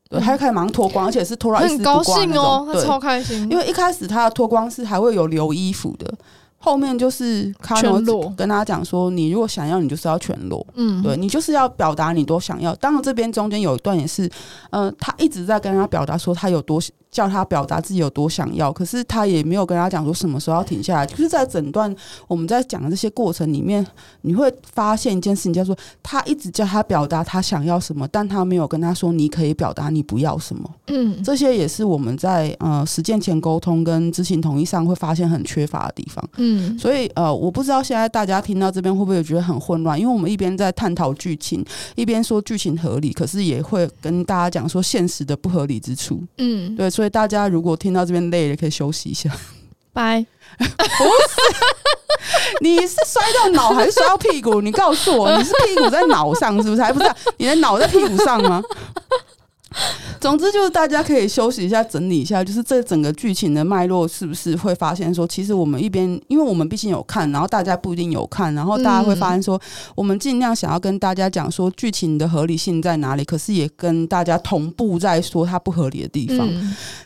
[0.09, 3.51] 对，他就开始马上脱光，而且是脱到一丝不挂那种，很高兴哦，他超开心。
[3.51, 6.15] 因为一开始他的脱光是还会有留衣服的。
[6.59, 12.73] 后面就是卡诺跟他讲说，你如果想要，你就是要全裸，嗯，对，你就是要表达你多想要。
[12.77, 14.31] 当然这边中间有一段也是，
[14.71, 16.81] 呃，他一直在跟他表达说他有多。
[17.13, 21.07] 叫他表达自己有多想要，可是他也没有跟他讲说什么时候要停下来。
[21.07, 21.95] 就是在整段
[22.27, 23.87] 我们在讲的这些过程里面，
[24.23, 30.69] 你会发现一件事情，叫做他一直叫他表达他想要什么，但他没有跟他说你可以表达你不要什么。
[30.87, 36.27] 嗯，这些也是我们在呃实践前沟通跟知情同意上会发现很缺乏的地方。
[36.39, 41.63] 嗯，所以呃，我不知道现在大家听到这边会不会觉得很混乱，因为我们一边在探讨剧情，
[41.95, 46.23] 一边说剧情合理，可是也会跟大家讲说现实的不合理之处。
[46.39, 46.89] 嗯，对。
[46.93, 49.31] 所以大家如果听到这边累了，可以休息一下。
[49.93, 50.25] 拜。
[50.59, 50.77] 不是，
[52.61, 54.61] 你是摔到脑还是摔到屁股？
[54.61, 56.83] 你告诉我，你是屁股在脑上是不是？
[56.83, 57.17] 还不是、啊？
[57.39, 58.63] 你的脑在屁股上吗？
[60.21, 69.61] 总之就是大家可以休息一下，整理一下，就是这整个剧情的脉络是不是会发现说，其实我们一边，因为我们毕竟有看，然后大家不一定有看，然后大家会发现说，
[69.95, 76.49] 我们尽量想要跟大家讲说剧情的合理性在哪里，可是也跟大家同步在说它不合理的地方。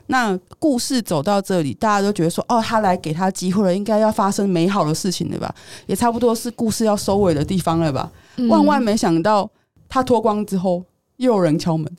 [0.08, 5.54] 那故事走到这里，大家都觉得说，哦，他来给他机会了，应该要发生美好的事情了吧？
[5.86, 8.10] 也差不多是故事要收尾的地方了吧？
[8.48, 9.50] 万万没想到，
[9.88, 10.84] 他脱光之后，
[11.16, 11.90] 又有人敲门。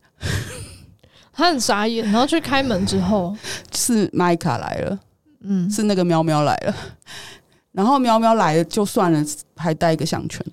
[1.38, 3.38] 他很傻眼，然后去开门之后，
[3.72, 5.00] 是麦卡来了，
[5.42, 6.76] 嗯，是那个喵喵来了，
[7.74, 9.24] 然后喵喵来了就算了，
[9.56, 10.44] 还带一个项圈，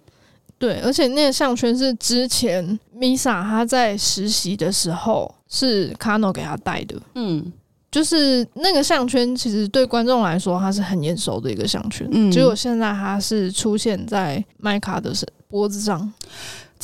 [0.58, 7.50] 对，而且那个项圈是之前米莎他在实习的时候是卡诺给他戴的，嗯，
[7.90, 15.10] 就是那个项圈其实对观众来说它是很眼熟的一个项圈，嗯，结果现在它是出现在麦卡的
[15.48, 16.12] 脖子上。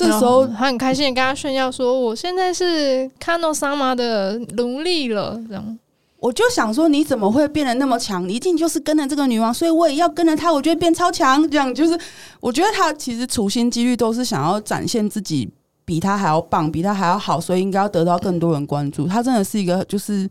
[0.06, 5.78] 这时候他很开心的跟他炫耀说：“我现在是卡诺萨玛的奴隶了。”这样，
[6.18, 8.26] 我就想说：“你怎么会变得那么强？
[8.26, 11.98] 你一定就是跟着这个女王，所以我也要跟着她，我觉得变超强。”这样就是，
[12.40, 15.48] 我觉得他其实处心积虑都是想要展现自己
[15.84, 19.06] 比他还要棒，比他还要好，所以应该要得到更多人关注。
[19.06, 20.28] 他真的是一个就是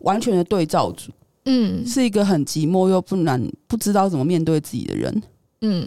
[0.00, 1.10] 完全的对照组，
[1.44, 5.22] 嗯，是一个很寂寞又不难不知道怎么面对自己的人，
[5.60, 5.86] 嗯，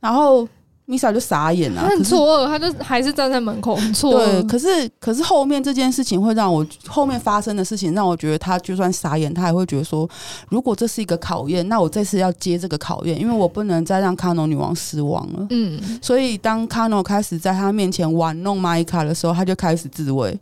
[0.00, 0.48] 然后。
[0.86, 4.24] 米莎就傻眼了，他很错愕，他就还是站在门口很错愕。
[4.24, 10.08] 对，可是可是后面这件事情会让我后面发生的事情让我觉得他就算傻眼，他还会觉得说，
[10.48, 15.46] 如果这是一个考验，那我这次要接这个考验，因为我不能再让卡农女王失望了。
[15.50, 20.38] 嗯，所以当卡农开始在他面前玩弄麦卡的时候，他就开始自慰。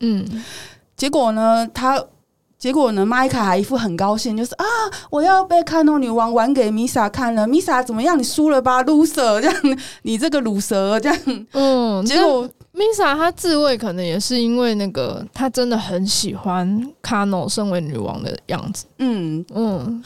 [0.00, 0.26] 嗯，
[0.96, 2.02] 结果呢，他。
[2.62, 4.64] 结果呢，麦卡还一副很高兴，就是啊，
[5.10, 7.44] 我要被卡诺女王玩给米莎看了。
[7.44, 8.16] 米莎怎么样？
[8.16, 9.40] 你输了吧，loser！
[9.40, 11.46] 这样，你这个卤蛇这样。
[11.54, 18.84] 嗯，结果米莎她自慰，可能也是因为那个她真的很喜欢卡诺身为女王的样子。
[18.98, 20.04] 嗯嗯。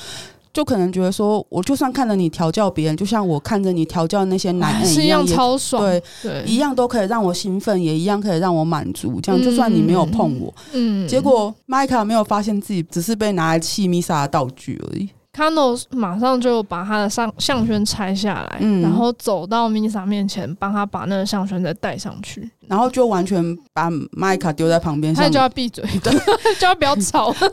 [0.57, 9.21] 就可能觉得说，我就算看着你调教别人，就像我看着你调教那些男人一样，是一样超爽，对对，一样都可以让我兴奋，也一样可以让我满足。
[9.21, 15.07] 这样，就算你没有碰我，嗯，结果麦卡没有发现自己只是被拿来气米莎的道具而已。
[15.31, 26.11] 卡诺马上就把他的项项圈拆下来，嗯，然后走到米莎面前，帮他把那个项圈再戴上去，然后就完全把麦卡丢在旁边，他就要闭嘴，对，
[26.59, 27.53] 就要不要吵，对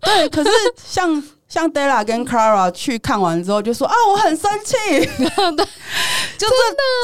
[0.00, 0.28] 对。
[0.28, 1.20] 可是像。
[1.50, 4.76] 像 Della 跟 Clara 去看完之后就说啊，我很生气，
[5.18, 5.66] 对，
[6.38, 6.54] 就这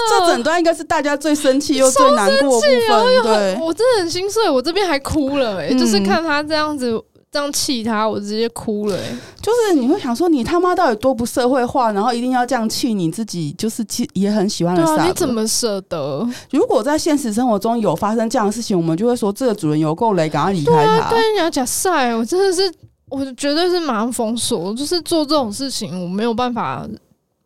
[0.08, 16.24] 这整段应该是大家最生气又最难过的部分，对，我真的很心碎，我这边还哭了哎、欸，就是看他这样子这样气他，我直接哭了哎、欸，就是你会想说你他妈到底多不社会化，然后一定要这样气你自己，就是其也很喜欢的，对啊，你怎么舍得？
[16.52, 21.10] 如果在现实生活中有发生这样的事情，我们就会说这个主人有够雷，赶快离开他。
[21.10, 22.72] 对，你要假赛，我真的是。
[23.08, 26.86] 我绝对是马上封锁，就是做这种事情，我没有办法，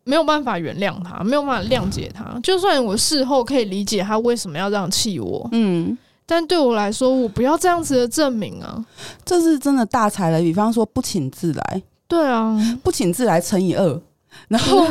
[0.03, 2.39] 没有办法原谅他，没有办法谅解他。
[2.41, 8.83] 就算我事后可以理解他为什么要这样气我，嗯，但对我来说，我不要这样子的证明啊！
[9.23, 14.01] 这是真的大才了，比方说不请自来，对啊，不请自来乘以二，
[14.47, 14.87] 然后。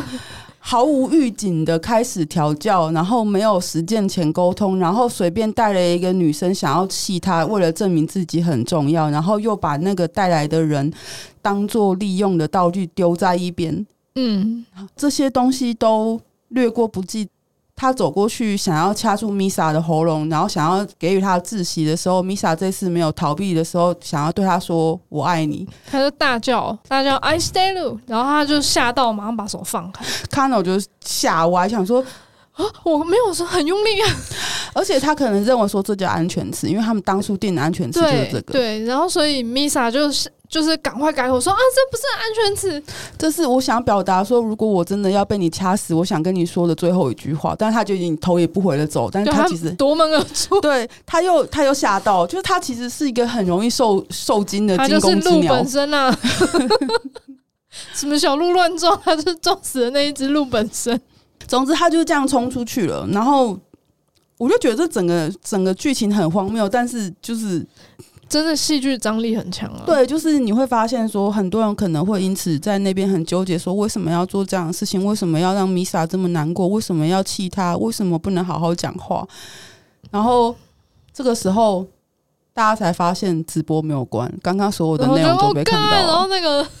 [0.71, 10.89] 毫无预警的开始调教，然后没有实践前沟通，然后随便带了一个女生想要气他，为了证明自己很重要，然后又把那个带来的人
[11.41, 13.85] 当做利用的道具丢在一边。
[14.15, 17.27] 嗯，这些东西都略过不计。
[17.75, 30.05] 他走过去想要掐住米莎的喉咙，然后想要给予他窒息的时候，米莎这次没有逃避的时候，想要对他说“我爱你”，他就大叫大叫 “I stay you”，然后他就吓到，马上把手放开。
[30.29, 32.05] 卡诺就吓歪，想说
[32.53, 34.15] 啊，我没有说很用力啊。
[34.73, 38.53] 而且他可能认为说这叫安全词，因为他们当初定的安全词就是这个。
[38.53, 42.83] 对，然后所以 Misa 就是就是赶快改口说啊，这不是安全词，
[43.17, 47.55] 这是我想表达说，如果我真的要被你掐死，我想跟你说的最后一句话。
[47.57, 55.53] 但是他就已经头也不回的走，但是他其实夺门而出，对，他又他又吓到，就是他其实是一个很容易受受惊的惊弓之鸟。
[55.53, 56.13] 本身啊，
[57.93, 60.99] 什么小鹿乱撞，他就撞死了那一只鹿本身。
[61.47, 63.07] 总之，他就这样冲出去了。
[63.13, 63.57] 然后，
[64.37, 67.65] 我就觉得这整个整个剧情很荒谬，但是就是
[68.31, 69.83] 真的戏剧张力很强啊。
[69.85, 75.05] 对，就是你会发现说，很多人可能会因此在那边很纠结，说为什么要做这样的事情？
[75.05, 76.65] 为什么要让米莎这么难过？
[76.69, 77.75] 为什么要气他？
[77.75, 79.27] 为什么不能好好讲话？
[80.09, 80.55] 然后
[81.13, 81.85] 这个时候，
[82.53, 86.07] 大家才发现直播没有关，刚刚所有的内容都被看到了。
[86.07, 86.65] 然后那个。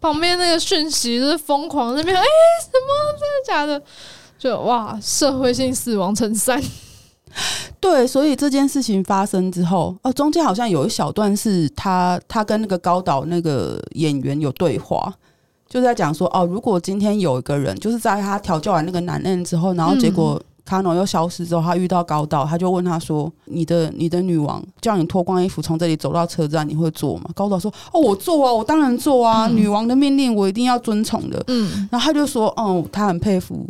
[0.00, 2.26] 旁边那个讯息就是疯狂那边，哎、欸，
[2.62, 3.82] 什么真的假的？
[4.38, 6.62] 就哇，社会性死亡乘三。
[7.80, 15.12] 对，所以这件事情发生之后，哦，中间好像有一小段是他他跟那个高岛那个演员有对话，
[15.68, 20.34] 就在讲说，哦，如果今天有一个人，就是在他调教完那个男人之后，然后结果。
[20.40, 33.66] 嗯卡农又消失之后，他遇到高岛，他就问他说：“你的你的女王叫你脱光衣服从这里走到车站，你会做吗？”高岛说：“哦，我做啊，我当然做啊，嗯、女王的命令我一定要遵从的。”嗯，然后他就说：“哦，他很佩服，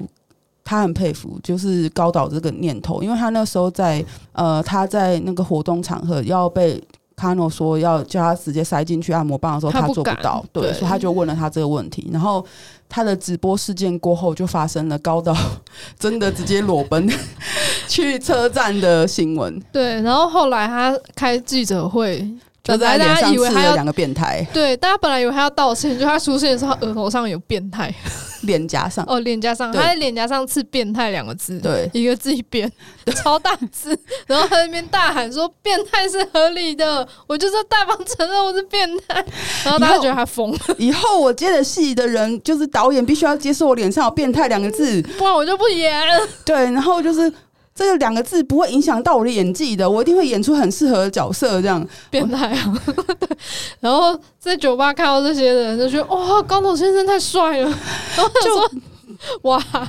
[0.64, 6.82] 他很佩服，就是高岛这个念头，因为他那时候在呃，他在那个活动场合要被。”
[7.14, 12.08] 卡诺说要叫他直接塞进去按摩棒的时候，他做不到，对，对，所以他就问了他这个问题。
[12.10, 12.44] 然后
[12.88, 15.36] 他的直播事件过后，就发生了高岛
[15.96, 17.08] 真的直接裸奔
[17.86, 19.62] 去车站的新闻。
[19.70, 22.28] 对，然后后来他开记者会。
[22.64, 27.92] 本来大家以为还有两个变态，对，大家本来以为他要道歉，就他出现的时候，他额头上有变态，
[28.43, 32.70] 脸颊上哦，脸颊上，他在脸颊上刺“变态”两个字，对，一个字一变，
[33.16, 39.24] 超大字，然后他那边大喊说：“变态是合理的，我就是大方承认我是变态。
[39.64, 40.59] ”然后大家觉得他疯了。
[40.78, 45.93] 以后我接的戏的人，就是导演，必须要接受我脸上有“变态”两个字，不然我就不演。
[46.45, 47.32] 对，然后就是。
[47.74, 51.60] 这个两个字不会影响到我的演技的，我一定会演出很适合的角色。
[51.62, 52.82] 这样变态啊！
[53.18, 53.36] 对，
[53.80, 57.64] 然后在酒吧看到这些人，就觉得哇，高岛先生太帅了。
[57.64, 57.74] 然
[58.24, 58.70] 后就说
[59.42, 59.88] 哇，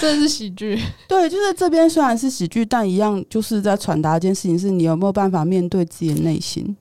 [0.00, 0.80] 这是喜剧。
[1.06, 6.76] 对，就是这边虽然是喜剧，但一样就是在传达一件事情：是你有没有办法面对自己的内心。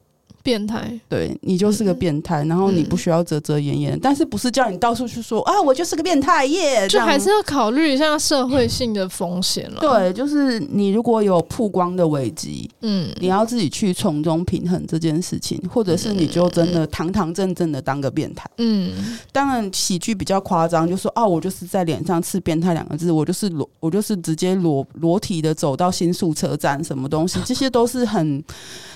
[0.47, 9.81] 变态，对，你就是个变态，嗯，然后你不需要遮遮掩掩，嗯，但是不是叫你到处去说啊，我就是个变态耶，就还是要考虑一下社会性的风险了。
[9.81, 18.49] 对，就是你如果有曝光的危机，嗯，你要自己去从中平衡这件事情，或者是你就真的堂堂正正的当个变态。
[18.59, 18.93] 嗯，
[19.33, 28.41] 当然喜剧比较夸张，就说哦，我就是在脸上刺“变态”两个字，我就是裸，我就是直接裸裸体的走到新宿车站，什么东西，这些都是很。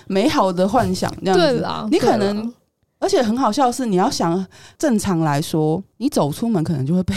[0.07, 2.53] 美好的幻想，这样子，你可能，
[2.99, 4.45] 而且很好笑的是，你要想
[4.77, 7.15] 正常来说，你走出门可能就会被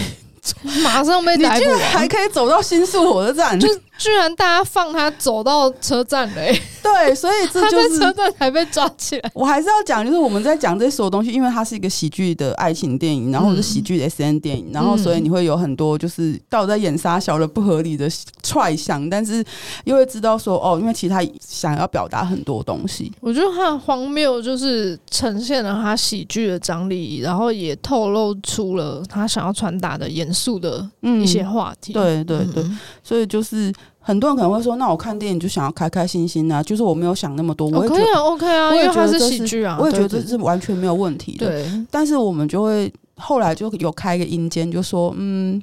[0.82, 6.61] 马上被逮捕，还可以走到新宿火车站，就居然大家放他走到车站嘞。
[6.82, 9.30] 对，所以这就是车站才被抓起来。
[9.32, 18.07] 我还是要讲，就是我们在讲这些所有东西，因为它是一个喜剧的爱情电影，然后是喜剧的 SN 电影，然后所以你会有很多就是到底在演杀小的不合理的
[18.42, 19.42] 踹想，但是
[19.84, 23.11] 又会知道说哦，因为其实他想要表达很多东西。
[23.20, 31.95] 我觉得他很荒谬，就是呈现了他喜剧的张力，然后也透露出了他想要传达的严肃的一些话题。
[31.95, 32.62] 对对对，
[33.03, 33.72] 所以就是。
[34.07, 41.46] 很多人可能会说：“那我看电影就想要开开心心啊，就是我没有想那么多。”我也觉得 OK 啊，因为它是喜剧啊，我也觉得这是完全没有问题的。
[41.46, 45.62] 对，但是我们就会后来就有开一个阴间，就说：“嗯，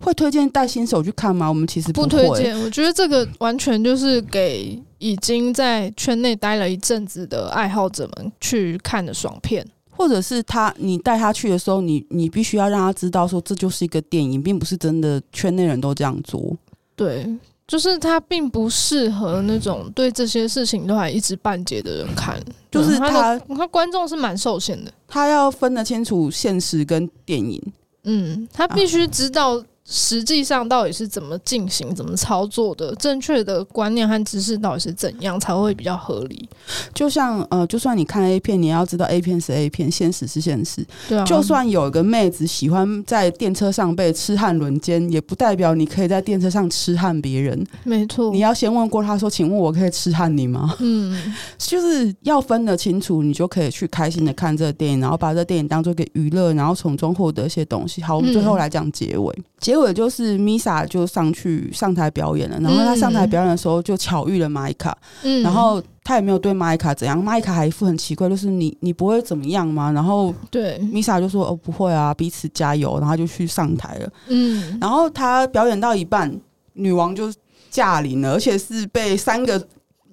[0.00, 2.56] 会推荐带新手去看吗？”我们其实不，不推荐。
[2.60, 16.56] 我觉得这个完全就是给已经在圈内待了一阵子的爱好者们去看的爽片，或者是他你带他去的时候，你你必须要让他知道说，这就是一个电影，并不是真的圈内人都这样做。
[16.94, 17.26] 对。
[17.66, 22.38] 就是他并不适合那种对这些事情都还一知半解的人看，
[22.70, 27.62] 就是他他观众是蛮受限的，他要分得清楚现实跟电影，
[28.04, 29.64] 嗯，他必须知道。
[29.86, 32.94] 实际上到底是怎么进行、怎么操作的？
[32.94, 36.48] 正确的观念和知识到底是怎样才会比较合理？
[36.94, 40.82] 就像呃，就算你看 A 片，你要知道 A 片是 A 片，现实是现实。
[41.06, 41.24] 对啊。
[41.24, 47.66] 就算有一个妹子喜欢在电车上被痴汉轮奸，也不代表你可以在电车上痴汉别人。
[47.82, 48.32] 没错。
[48.32, 58.00] 你要先问过他说：“请问我可以痴汉你吗？”嗯，就是要分得清楚，你就可以去开心的看这个电影，然后把这个电影当做一个娱乐，然后从中获得一些东西。
[58.00, 59.42] 好，我们最后来讲结尾。
[59.58, 69.90] 结结尾就是 Misa 就上去上台表演了，然后他上台表演的时候就巧遇了玛依卡，嗯，然后他也没有对玛依卡怎样，玛依卡还一副很奇怪，就是你你不会怎么样吗？
[69.90, 70.78] 然后对。
[70.92, 76.32] Misa 就说哦不会啊，彼此加油，然后就去上台了，嗯，然后他表演到一半，
[76.74, 77.32] 女王就
[77.68, 79.60] 驾临了，而且是被三个。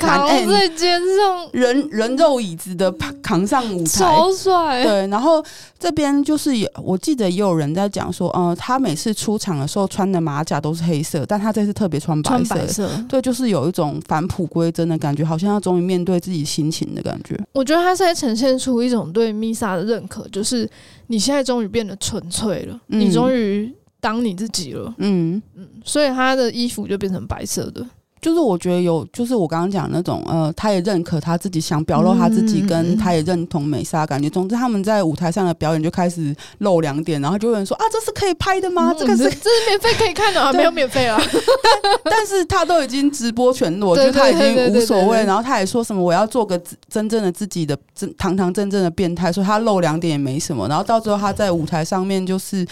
[0.01, 2.91] 扛在肩上，人人肉椅子的
[3.21, 4.83] 扛上舞台，超帅。
[4.83, 5.43] 对，然后
[5.79, 12.45] 这边就是有，我记得也有人在讲说，呃，他每次出场的时候穿的马甲都是黑色，但他这次特别穿白色。
[12.45, 17.39] 穿白色，对，就是有一种返璞归真的感觉，好像要终于面对自己心情的感觉。
[17.53, 20.69] 我觉得他是在呈现出一种对 Misa 的认可，就是
[21.07, 24.93] 你现在终于变得纯粹了，嗯、你终于当你自己了。
[24.97, 27.85] 嗯嗯，所以他的衣服就变成白色的。
[28.21, 34.29] 就是我觉得有，就是我刚刚讲那种，呃，他也认可他自己想表露他自己，跟他也认同美莎感觉。
[34.29, 38.93] 总之，他们在舞台上的表演就开始露两点，然后就有人说啊，这是可以拍的吗？
[38.97, 40.53] 这个是这是免费可以看的啊？
[40.55, 41.19] 没有免费啊？
[42.05, 45.25] 但但是他都已经直播全裸，就他已经无所谓。
[45.25, 50.67] 然后他也说什么我要做个真正的自己的真堂堂正正的变态，说他露两点也没什么。
[50.67, 52.63] 然后到最后他在舞台上面就是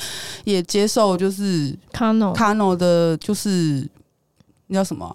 [0.43, 3.89] 也接受就是卡诺卡诺的，就是
[4.67, 5.11] 那叫什么？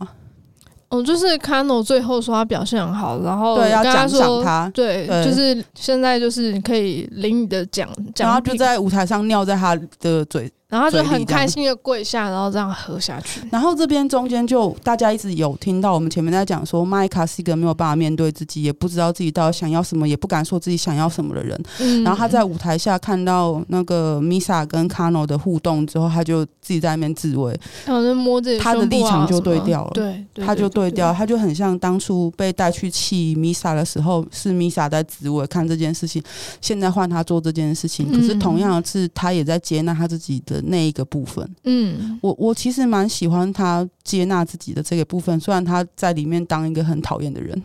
[0.95, 10.51] 哦，就是 Kano 最后说他表现很好，然后对要奖赏他，对，对就是现在就是你可以领你的奖奖，然后就在舞台上尿在他的嘴。
[10.75, 13.41] 然后就很开心的跪下，然后这样喝下去。
[13.49, 21.57] 然后这边中间就大家一直有听到我们前面在讲说，麦卡是一个没有办法面对自己，也不知道自己到底想要什么，也不敢说自己想要什么的人。
[21.79, 27.57] 嗯、然后他在舞台下看到那个 Misa 跟 Kano 的互动之后，他就自己在那边自慰，
[27.87, 29.91] 然后就摸自己、啊，他的立场就对掉了。
[29.95, 36.21] 对，对，对，他就对掉，他就很像当初被带去气 Misa 的时候，是 Misa 在自慰看这件事情，
[36.61, 41.49] 现在换他做这件事情，可是同样的是，他也在接纳他自己的那一个部分。
[41.65, 47.63] 嗯，我我其实蛮喜欢他接纳自己的这个部分，虽然他在里面当一个很讨厌的人，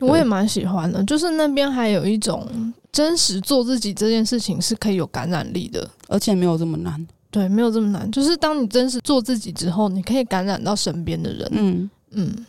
[0.00, 1.02] 我也蛮喜欢的。
[1.04, 2.46] 就是那边还有一种
[2.90, 7.06] 真实做自己这件事情是可以有感染力的，而且没有这么难。
[7.30, 8.10] 对，没有这么难。
[8.10, 11.48] 就是当你真实做自己之后，你可以感染到身边的人。
[11.52, 12.46] 嗯嗯，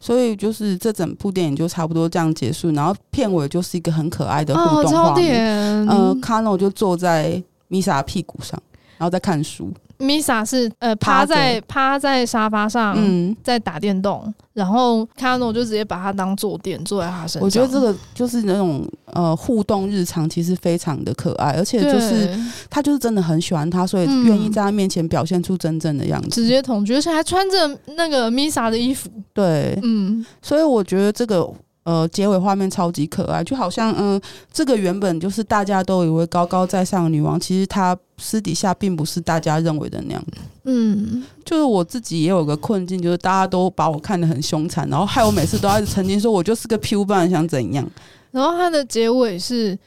[0.00, 5.86] 所以就是这整部电影就差不多这样结束，然后片尾就是一个很可爱的互动画面。
[5.86, 8.60] 呃，卡诺就坐在米莎屁股上，
[8.98, 9.72] 然后在看书。
[9.96, 17.42] Misa 是呃趴在趴在沙发上，嗯，在打电动，然后 Kano 就直接把它当坐垫坐在他身上。
[17.42, 22.28] 我觉得这个就是那种呃互动日常，其实非常的可爱，而且就是
[22.68, 29.08] 他就是真的很喜欢他，所以愿意在他面前表现出真正的样子，直接同居，而且还穿着那个 Misa 的衣服。
[29.32, 31.48] 对，嗯，所以我觉得这个。
[31.84, 34.20] 呃，结尾画面超级可爱，就好像嗯、呃，
[34.50, 40.24] 这个原本就是大家都以为高高在上的女王，其实她私底下并不是大家认为的那样。
[40.64, 47.86] 嗯，就是我自己也有个困境，就是大家都把我看得很凶残，然后害我每次都要曾经说我就是个 Q 版，想怎样。
[48.30, 49.78] 然后它的结尾是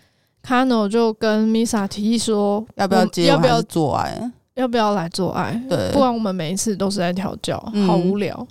[0.43, 5.59] 卡诺就跟 Misa 提议说，要不要结，要不要做爱，要不要来做爱？
[5.67, 8.47] 对，不然我们每一次都是在调教，好无聊。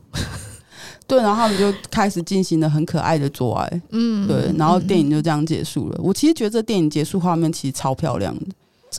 [1.06, 6.00] 嗯对，然后他们就开始进行了很可爱的做爱，嗯，对，然后电影就这样结束了。
[6.02, 8.46] 我其实觉得这电影结束画面其实超漂亮的，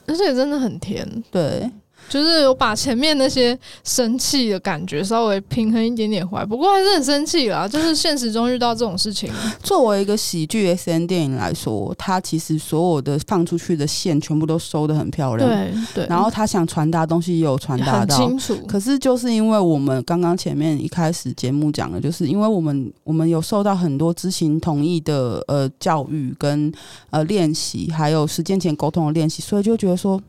[0.06, 1.70] 而且真的很甜，对。
[2.08, 7.66] 就是我把前面那些生气的感觉稍微平衡一点点回来，不过还是很生气啦。
[7.68, 9.30] 就是现实中遇到这种事情，
[9.62, 16.06] 作为一个喜剧 SN 电影来说，它其实所有的放出去的线全部都收的很漂亮，对对。
[16.06, 18.56] 然后他想传达东西也有传达到清楚。
[18.66, 26.72] 可是就是因为我们刚刚前面一开始节目讲的，就是因为我们我们有受到很多知情同意的呃教育跟
[27.10, 30.20] 呃练习，还有实践前沟通的练习，所以就觉得说。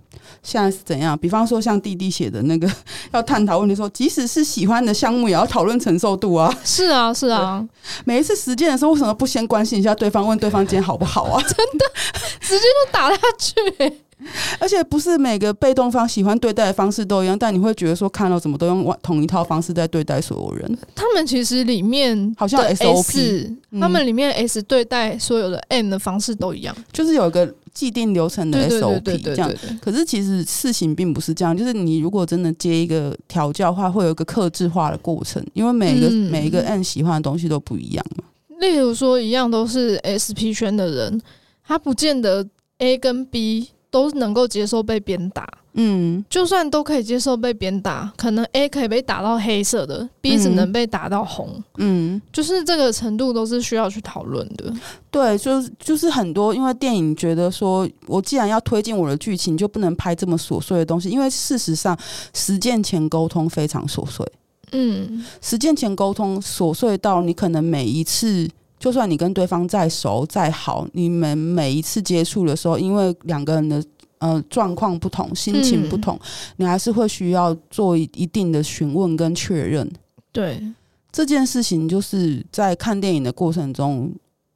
[0.41, 1.17] 现在是怎样？
[1.17, 2.69] 比方说，像弟弟写的那个，
[3.11, 6.53] 要探讨问题说，即使是喜欢的项目，也要讨论承受度啊。
[6.63, 7.65] 是啊，是啊。
[8.05, 11.41] 每一次实践的时候，为什么不先关心一下对方，问对方今天好不好啊？
[11.43, 11.85] 真的，
[12.41, 13.53] 直接就打下去。
[14.59, 20.77] 而且不是每个被动方喜欢对待的方式都一样，但你会觉得说，看到怎么都用同一套方式在对待所有人。
[20.95, 27.53] 他们其实里面好像 SOP，他们里面 S 对待所有的 M 的方式都一样，就是有一个。
[27.71, 29.49] 既定流程的 SOP 这样，
[29.79, 31.55] 可是其实事情并不是这样。
[31.55, 38.23] 就是你如果真的接一个调教的话，会有一个克制化的过程，因为每个、嗯、每一个 N 喜欢的东西都不一样嘛。
[38.59, 41.21] 例如说，一样都是 SP 圈的人，
[41.63, 42.45] 他不见得
[42.79, 45.47] A 跟 B 都能够接受被鞭打。
[45.73, 51.63] 嗯，就算都可以接受被鞭打，可能 A 可以被打到黑色的，B 只能被打到红。
[51.77, 54.73] 嗯，就是这个程度都是需要去讨论的。
[55.11, 61.97] 对，就是就是很多，因为电影觉得说，我既然要推进我的剧情，就不能拍这么琐碎的东西，因为事实上，
[62.33, 64.25] 实践前沟通非常琐碎。
[64.71, 68.49] 嗯，实践前沟通琐碎到你可能每一次，
[68.79, 73.83] 就算你跟对方再熟再好，你们每一次接触的时候，因为两个人的
[74.19, 76.21] 呃状况不同，心情不同，嗯、
[76.57, 79.87] 你还是会需要做一一定的询问跟确认。
[80.31, 80.63] 对，
[81.11, 84.11] 这件事情就是在看电影的过程中。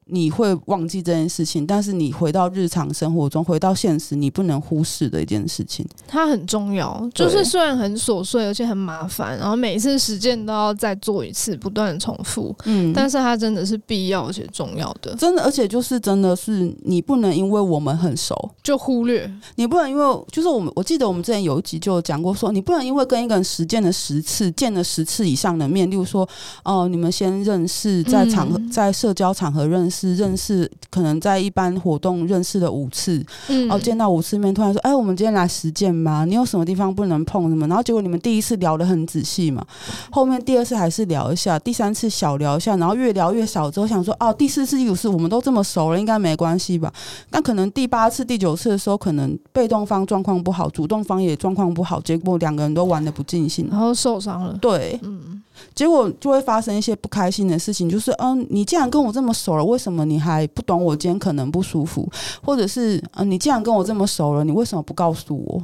[0.06, 5.86] 你会忘记这件事情，但是你回到日常生活中，回到现实，你不能忽视的一件事情。
[6.06, 12.54] 它很重要，就是虽然很琐碎，而且很麻烦，然后每一次实践都要再做一次，不断的重复。
[12.66, 15.14] 嗯，但是它真的是必要而且重要的。
[15.14, 26.28] 真的，而且就是真的是你不能因为我们很熟就忽略，你不能因为就是我们，我记得我们之前有一集就讲过说，你不能因为跟一个人实践了十次，见了十次以上的面，例如说
[26.62, 29.93] 哦、呃，你们先认识，在场合、嗯、在社交场合认识。
[29.94, 36.24] 是认识，可能在一般活动认识了五次，嗯，哦，见到五次面，突然说，哎，我们今天来实践吗？
[36.24, 37.68] 你有什么地方不能碰什么？
[37.68, 39.64] 然后结果你们第一次聊得很仔细嘛，
[40.10, 46.92] 后面第二次还是聊一下，第三次小聊一下，然后越聊越少之后，想说，哦，第四次、第五次我们都这么熟了，应该没关系吧？
[47.30, 54.58] 但可能第八次、第九次的时候，可能被动方状况不好，主动方也状况不好，结果两个人都玩的不尽兴，然后受伤了。
[54.60, 55.40] 对，嗯。
[55.74, 62.08] 结果就会发生一些不开心的事情，就是嗯，你既然跟我这么熟了，为什么你还不懂我今天可能不舒服？
[62.42, 65.62] 或者是嗯，你既然跟我这么熟了，你为什么不告诉我？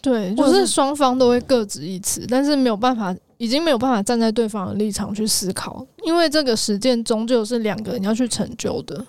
[0.00, 3.14] 对，就是双方都会各执一词，但是没有办法。
[3.42, 9.04] 已经没有办法站在对方的立场去思考，因为这个实践终究是两个人要去成就的。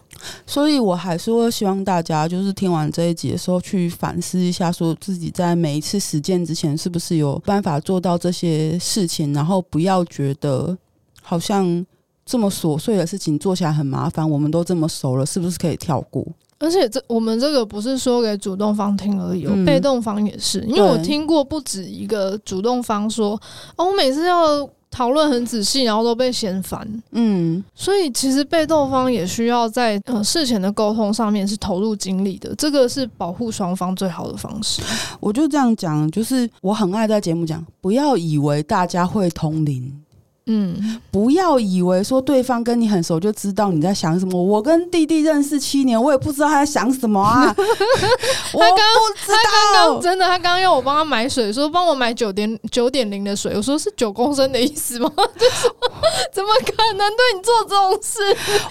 [0.47, 10.75] 所以我还是会希望大家，就是听完这一集的时候，去反思一下，说自己在每一次实践之前，是不是有办法做到这些事情，然后不要觉得
[11.21, 11.85] 好像
[12.25, 14.27] 这么琐碎的事情做起来很麻烦。
[14.27, 16.25] 我们都这么熟了，是不是可以跳过？
[16.63, 20.61] 而且这我们这个不是说给主动方听而已，嗯，被动方也是。
[20.61, 23.31] 因为我听过不止一个主动方说
[23.75, 34.81] ：“哦，我每次要讨论很仔细，然后都被嫌烦。”嗯，所以其实被动方也需要在呃事前的沟通上面是投入精力的，这个是保护双方最好的方式。
[35.19, 39.93] 我就这样讲，就是我很爱在节目讲，不要以为大家会通灵。
[40.45, 44.41] 嗯，不要以为说对方跟你很熟就知道你在想什么。
[44.41, 47.55] 我跟弟弟认识七年，我也不知道他在想什么啊。
[48.53, 49.37] 我不知道。
[49.37, 53.53] 他刚刚真的，他刚刚要我帮他买水，说帮我买九点九点零的水。
[53.55, 55.09] 我说是九公升的意思吗？
[55.39, 55.69] 就是
[56.33, 58.19] 怎么可能对你做这种事？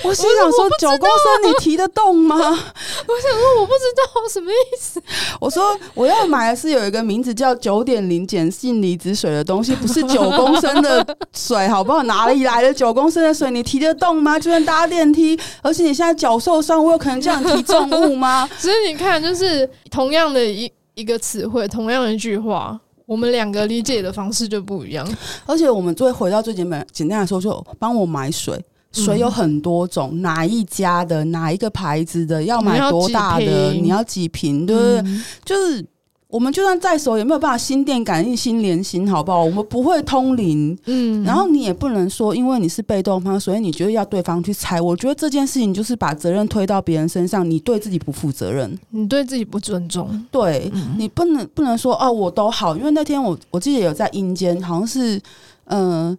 [0.04, 2.36] 我心想说九公升你提得动吗？
[2.36, 5.02] 我想说我不知道什么意思。
[5.40, 11.61] 我说我要买的是有一个名字叫九点零碱性离子水的东西，不是九公升的水。
[11.68, 12.02] 好不好？
[12.04, 13.50] 哪里来的九公升的水？
[13.50, 14.38] 你提得动吗？
[14.38, 18.48] 就算搭电梯，而且你现在脚受伤，我有可能这样提重物吗？
[18.58, 25.06] 所以你看，就是同样的一一个词汇，同样的一句话，我们两个理解的方式就不一样。
[25.46, 34.98] 而且我们最回到最简单简单来说，就帮我买水，水有很多种，嗯、哪一家的，哪一个牌子的，要买多大的，你要几瓶，对不对？
[35.00, 35.84] 嗯、就是。
[36.32, 39.44] 我们就算再熟，也没有办法心电感应、心连心，好不好？
[39.44, 41.22] 我们不会通灵，嗯。
[41.24, 44.80] 然后你也不能说，因为你是被动方，所以你觉得要对方去猜。
[44.80, 50.08] 我觉得这件事情就是把责任推到别人身上，你对自己不负责任，你对自己不尊重。
[50.30, 55.20] 对，嗯、你不能不能说哦，我都好，因为那天我我记得有在阴间，好像是
[55.66, 56.08] 嗯。
[56.08, 56.18] 呃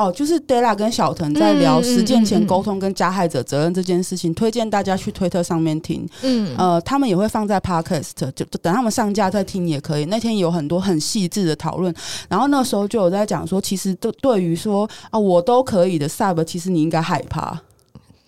[0.00, 6.08] 哦，就是 Della 跟小腾在聊实践前沟通跟加害者责任这件事情，嗯嗯嗯、推荐大家去推特上面听。
[6.22, 10.06] 嗯，呃，他们也会放在 Podcast，就等他们上架再听也可以。
[10.06, 11.94] 那天有很多很细致的讨论，
[12.28, 17.60] 然后那时候就有在讲说，其实对对于说啊，我都可以的 Sub，其实你应该害怕。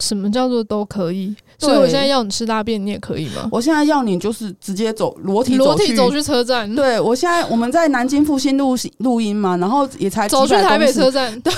[0.02, 1.32] 什么叫做都可以？
[1.58, 3.48] 所以我现在要你吃大便，你也可以吗？
[3.52, 6.74] 我现在要你就是直接走裸体裸体走去车站。
[6.74, 11.40] 对，我现在我们在南京复兴路录音嘛，然后也才走去台北车站。
[11.40, 11.52] 对。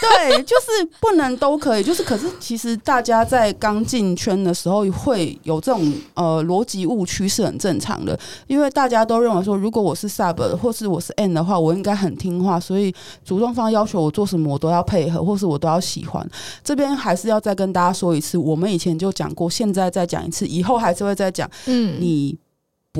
[0.00, 0.66] 对，就是
[1.00, 12.94] 不能都可以，就是可是其实大家在刚进圈的时候会有这种呃逻辑误区是很正常的，因为大家都认为说，如果我是 sub 或是我是 n 的话，我应该很听话，所以
[13.24, 16.26] 主动方要求我做什么我都要配合，或是我都要喜欢。
[16.64, 21.50] 这边还是要再跟大家说一次，我们以前就讲过，现在再讲一次，以后还是会再讲。
[21.66, 22.38] 嗯，你。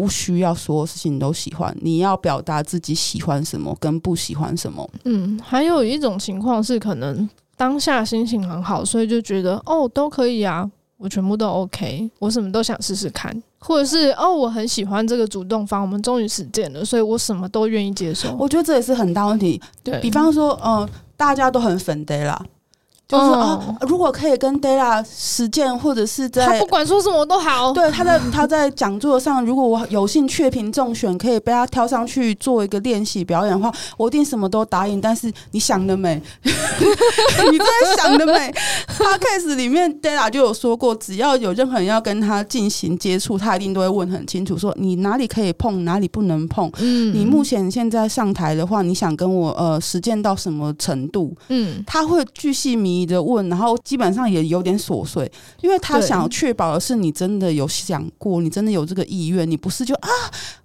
[0.01, 4.89] 不需要所有事情你都喜欢，你要表达自己喜欢什么跟不喜欢什么。
[5.05, 13.31] 嗯，还有一种情况是，可能当下心情很好，所以就觉得哦都可以啊，我全部都 OK，我什么都想试试看。
[13.59, 18.35] 或者是哦，我很喜欢这个主动方，我们终于实践了，所以我什么都愿意接受。
[18.39, 19.61] 我觉得这也是很大问题。
[19.85, 22.39] 对，比方说，嗯、呃，大家都很粉 Della。
[23.11, 27.73] 就是说啊，如果可以跟 Della 实践，或者是在他不管说什么都好。
[27.73, 35.01] 对，他在 他在讲座上，如果我有幸确评中选，可以被他挑上去做一个练习表演的话，我一定什么都答应。
[35.01, 38.55] 但是你想得美， 你真的想得美。
[38.97, 46.71] Podcast 里面 Della 就有说过，只要有任何人要跟他进行接触，他一定都会问很清楚，说你哪里可以碰，哪里不能碰。
[46.79, 51.35] 嗯，你目前现在上台的话，你想跟我呃实践到什么程度？
[51.49, 53.00] 嗯，他会巨细靡。
[53.01, 55.31] 你的问，然后基本上也有点琐碎，
[55.63, 60.09] 因为他想要确保的是你真的有想过，你真的有这个意愿，你不是就啊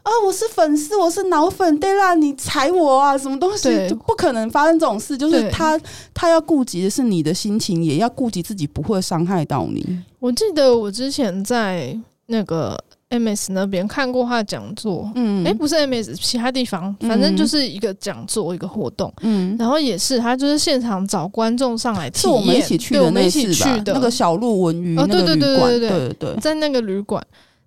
[0.03, 5.17] 啊，我是粉丝，我是脑粉，对啦，你踩我啊，什么东西就不可能发生这种事。
[5.17, 5.79] 就是他
[6.13, 10.03] 他要顾及的是你的心情，也要顾及自己不会伤害到你。
[10.19, 12.77] 我记得我之前在那个。
[13.09, 27.23] M S 那边看过他的讲座，嗯，哎，不是 M S，其他地方，反正就是一个讲座，一个活动，嗯，然后也是他就是现场找观众上来体验，是我们一起去的那次吧，那个小鹿文娱，对对对对对对对，在那个旅馆，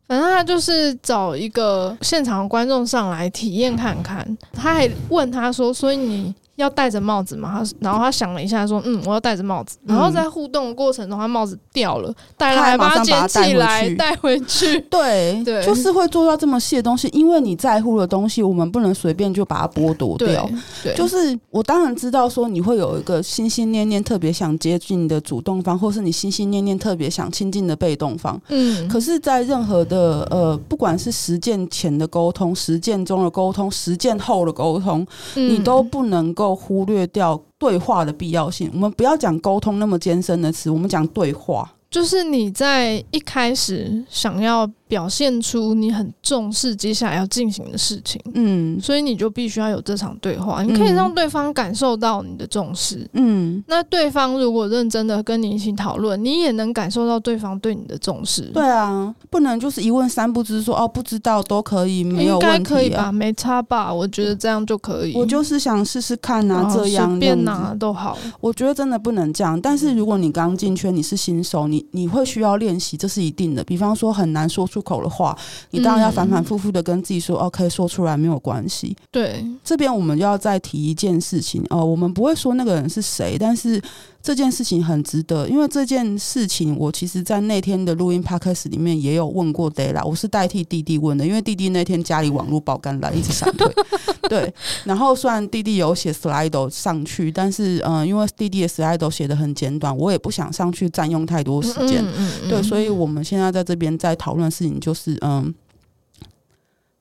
[0.09, 6.35] 反正他就是找一个现场观众上来体验看看，他还问他说，所以你。
[6.59, 7.49] 要戴着帽子嘛？
[7.53, 14.81] 他然后他想了一下，说：“嗯，我要戴着帽子。”然后在互动的过程中，他帽子掉了，戴了还把它捡起来带回去。
[14.91, 20.51] 对对，就是会做到这么细的东西，因为你在乎的东西，我们不能随便就把它剥夺掉。
[20.83, 28.37] 对，就是我当然知道说你会有一个心心念念特别想接近的主动方，或是你心心念念特别想亲近的被动方。
[28.49, 36.48] 嗯，可是，在任何的呃，不管是实践前的沟通、实践中的沟通、实践后的沟通，你都不能够。
[36.55, 41.71] 忽略掉对话的必要性，我们不要讲沟通那么艰深的词，我们讲对话。
[41.91, 58.43] 就是你在一开始想要表现出你很重视接下来要进行的事情，嗯，所以你就必须要有这场对话，你可以让对方感受到你的重视，嗯，那对方如果认真的跟你一起讨论，你也能感受到对方对你的重视。
[58.55, 63.13] 对啊，不能就是一问三不知说，说哦不知道都可以，没有问题啊，应该可以吧？
[63.13, 63.93] 没差吧？
[63.93, 65.15] 我觉得这样就可以。
[65.15, 68.17] 我就是想试试看啊，这样随便拿都好。
[68.41, 69.61] 我觉得真的不能这样。
[69.61, 73.63] 但是如果你刚进圈，你是新手，你你会需要练习，这是一定的。
[73.65, 75.37] 比方说很难说出口的话，
[75.71, 78.97] 你当然要反反复复的跟自己说，哦，可以说出来，没有关系。
[79.11, 83.81] 对，这边我们要再提一件事情，哦，我们不会说那个人是谁，但是
[84.29, 93.67] 这件事情很值得，因为这件事情我其实在那天的录音 podcast 里面也有问过 Della，我是代替弟弟问的，因为弟弟那天家里网络爆肝了，一直闪退。
[94.29, 94.53] 对，
[94.85, 102.05] 然后虽然弟弟有写 slide 上去，但是嗯、呃，因为弟弟的 slide 写的很简短，我也不想上去占用太多时间。
[102.05, 105.55] 嗯嗯嗯、对，所以我们现在在这边在讨论的事情就是，嗯，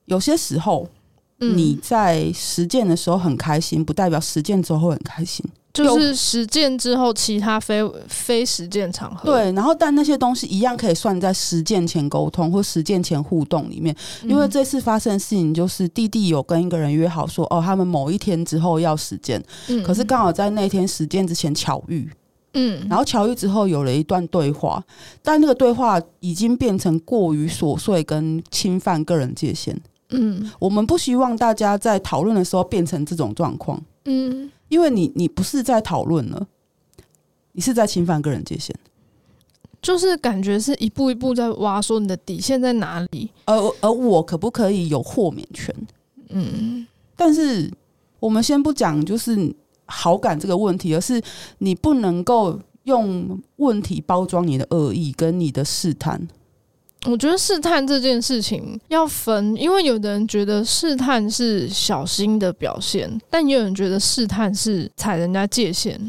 [0.05, 0.87] 有些时候
[1.39, 5.45] 你在实践的时候很开心，不代表实践之后会很开心。
[5.85, 9.25] 就是实践之后，其他非非实践场合。
[9.25, 13.95] 对，然后但那些东西一样可以算在实践前沟通或实践前互动里面。
[14.23, 19.43] 因为这次发生的事情就是弟弟有跟一个人约好说，哦，他们某一天之后要实践，
[19.85, 22.09] 可是刚好在那天实践之前巧遇，
[22.53, 24.83] 嗯，然后巧遇之后有了一段对话，
[25.21, 34.51] 但那个对话已经变成过于琐碎跟侵犯个人界限，嗯，我们不希望大家在讨论的时候变成这种状况，嗯。
[34.69, 36.47] 因为你，你不是在讨论了，
[37.53, 38.73] 你是在侵犯个人界限，
[39.81, 45.73] 就是感觉是一步一步在挖，说你的底线在哪里，而而我可不可以有豁免权？
[46.29, 47.71] 嗯，但是
[48.19, 49.55] 我们先不讲，就是
[49.85, 51.21] 好感这个问题，而是
[51.59, 56.27] 你不能够用问题包装你的恶意跟你的试探。
[57.05, 65.99] 我觉得试探这件事情要分，因为有的人觉得试探是小心的表现，但也有人觉得试探是踩人家界限，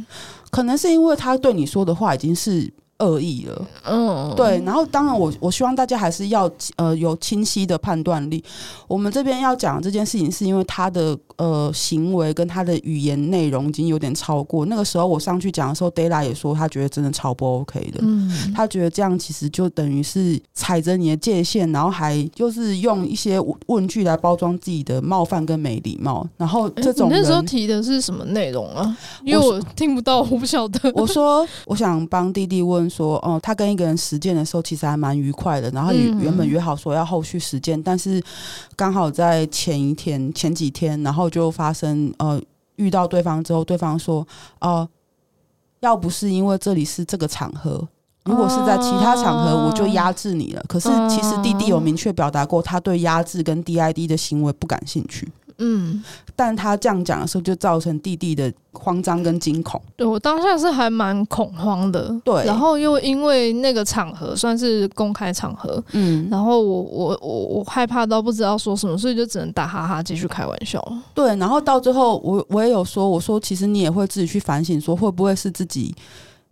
[0.51, 2.73] 可能是因为他对你说的话已经是。
[3.01, 8.43] 恶意了，嗯，对，然后当然我我希望大家还是要呃有清晰的判断力。
[8.89, 14.67] 我们这边要讲这件事情，是因为他的呃行为跟他的语言内容已经有点超过。
[14.67, 26.29] 那个时候我上去讲的时候，Della 也说他觉得真的超不 OK 的，嗯，他觉得这样其实就等于是踩着你的界限，然后还就是用一些问句来包装自己的冒犯跟没礼貌。
[26.37, 28.97] 然后这种、那时候提的是什么内容啊？
[29.25, 30.93] 因为我听不到，我不晓得。
[30.95, 32.89] 我说我想帮弟弟问。
[32.89, 35.71] 说哦，他跟一个人实践的时候，其实还蛮愉快的。
[35.71, 38.21] 然后原原本约好说要后续实践，但是
[38.75, 42.41] 刚好在前一天、前几天，然后就发生呃
[42.77, 44.21] 遇到对方之后，对方说
[44.61, 44.89] 哦、呃，
[45.81, 47.87] 要不是因为这里是这个场合，
[48.25, 50.65] 如果是在其他场合，我就压制你了。
[50.69, 55.29] 可是其实弟弟有明确表达过，他对压制跟 DID 的行为不感兴趣。
[55.59, 56.03] 嗯，
[56.35, 59.81] 但他这样讲的时候，就造成弟弟的慌张跟惊恐。
[59.97, 62.15] 对，我当下是还蛮恐慌的。
[62.25, 70.81] 对，然后又因为那个场合算是公开场合，嗯，然后我我我我害怕到不知道说什么，所以就只能打哈哈继续开玩笑。
[71.13, 75.95] 对，然后到最后，我我也有说，我说其实你也会自己去反省，说会不会是自己。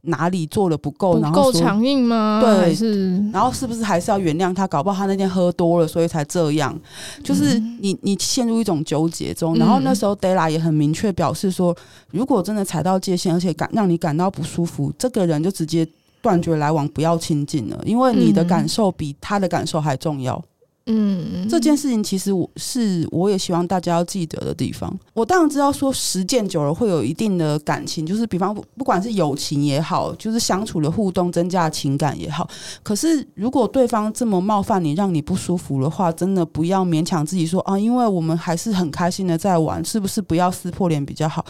[0.06, 1.20] 哪里做的不够？
[1.20, 2.40] 然后够强硬吗？
[2.42, 3.16] 对，是。
[3.30, 4.66] 然后是不是还是要原谅他？
[4.66, 6.76] 搞不好他那天喝多了，所以才这样。
[7.22, 9.54] 就是你，你陷入一种纠结中。
[9.56, 11.76] 然后那时候 Della 也很明确表示说，
[12.10, 15.86] 如果真的踩到界限，而且感让你感到不舒服，这个人就直接
[16.20, 20.42] 断绝来往，不要亲近了，因为你的感受比他的感受还重要。
[20.88, 24.96] 嗯，这件事情其实我是我也希望大家要记得的地方。
[25.14, 32.48] 我当然知道说实践久了会有一定的感情，就是比方不不管是友情也好，就是相处的互动增加情感也好。
[32.84, 41.44] 可是如果对方这么冒犯你，让你不舒服的话，真的不要勉强自己说啊，因为我们还是很开心的在玩，是不是不要撕破脸比较好？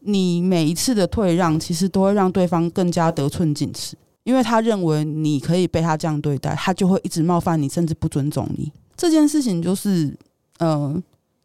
[0.00, 8.70] 你每一次的退让，其实都会让对方更加得寸进尺，因为他认为你可以被他这样对待，他就会一直冒犯你，甚至不尊重你。
[8.96, 10.06] 这件事情就是，
[10.58, 11.02] 嗯、呃，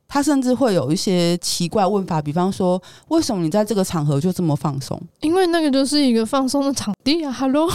[0.07, 4.99] 他甚至会有一些奇怪问法，比方说，为什么你在这个场合就这么放松？
[5.21, 7.31] 因为那个就是一个放松的场地啊。
[7.31, 7.69] Hello，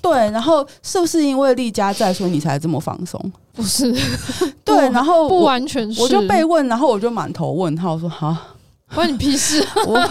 [0.00, 3.20] 对，然后是不是因为丽佳在，所以你才这么放松？
[3.52, 3.92] 不是，
[4.64, 8.36] 对，然后不完全是，我就被问，然后我就满头问号，说哈，
[8.94, 9.64] 关你屁事！
[9.86, 10.10] 我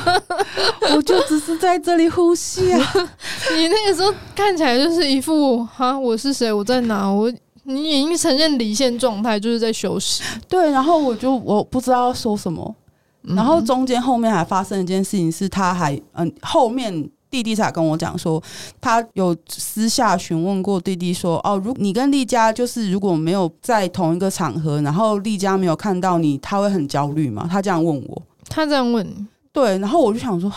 [0.96, 2.94] 我就只是在这里呼吸啊。
[3.56, 6.52] 你那个时候看起来就是一副哈，我是谁？
[6.52, 7.08] 我在哪？
[7.08, 7.32] 我。
[7.64, 10.22] 你已经呈现离线状态，就是在休息。
[10.48, 12.76] 对，然后我就我不知道要说什么，
[13.22, 18.42] 然后中间后面还发生一件事情，是他还嗯，后面弟弟才跟我讲说，
[18.82, 27.48] 他有私下询问过弟弟说，哦，如你跟丽佳就是如果没有在同一个场合，然后丽佳没有看到你，他会很焦虑吗？
[27.50, 30.52] 他这样问我，他这样问，对，然后我就想说。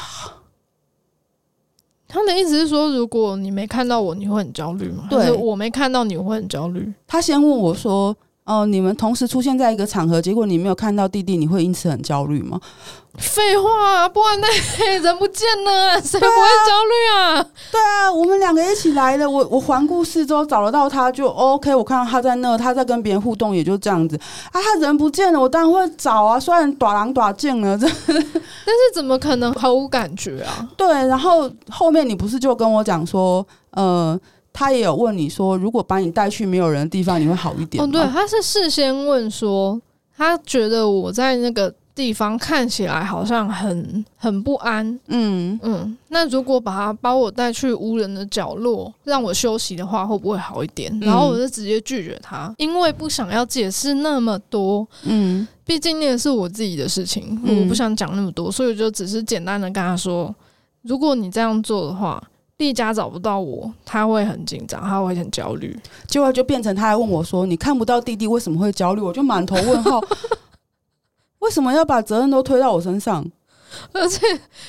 [2.09, 5.07] 他的意思是说，如果你没看到我，你会很焦虑吗？
[5.11, 6.93] 对，我没看到你会很焦虑。
[7.07, 8.17] 他先问我说
[8.47, 12.59] ：“哦、呃，你们同时出现在一个场合，结果你没有看到弟弟，你会因此很焦虑吗？”
[13.19, 14.47] 废话、啊，不然那
[15.01, 17.47] 人不见了，谁不会焦虑啊？
[17.73, 19.29] 对啊，我们两个一起来的。
[19.29, 24.21] 我我环顾四周找得到他就 OK，我看到他在那，他在跟别人互动，也就这样子
[24.53, 24.61] 啊。
[24.61, 26.39] 他人不见了，我当然会找啊。
[26.39, 30.69] 虽然短狼短见了，这 但是怎么可能毫无感觉啊？
[30.77, 34.19] 对，然后后面你不是就跟我讲说，呃，
[34.57, 37.85] 他也有问你说，如果把你带去没有人的地方，你会好一点？
[37.85, 39.79] 哦，对，他是事先问说，
[40.17, 41.75] 他觉得我在那个。
[41.97, 45.97] 地方看起来好像很很不安，嗯嗯。
[46.09, 50.93] 那如果把他把我带去无人的角落，让我休息的话，会不会好一点？
[51.01, 55.49] 嗯、然后我就直接拒绝他，因为不想要解释那么多，嗯。
[55.65, 60.35] 毕竟那个是我自己的事情，嗯、我不想讲那么多，所以我就只是简单的跟他说：
[60.83, 62.23] 如果你这样做的话，
[62.59, 65.79] 栗嘉找不到我，他会很紧张，他会很焦虑。
[66.07, 70.01] 结果就变成他还问我说：“你看不到弟弟为什么会焦虑？”我就满头问号。
[71.41, 73.25] 为什么要把责任都推到我身上？
[73.93, 74.27] 而且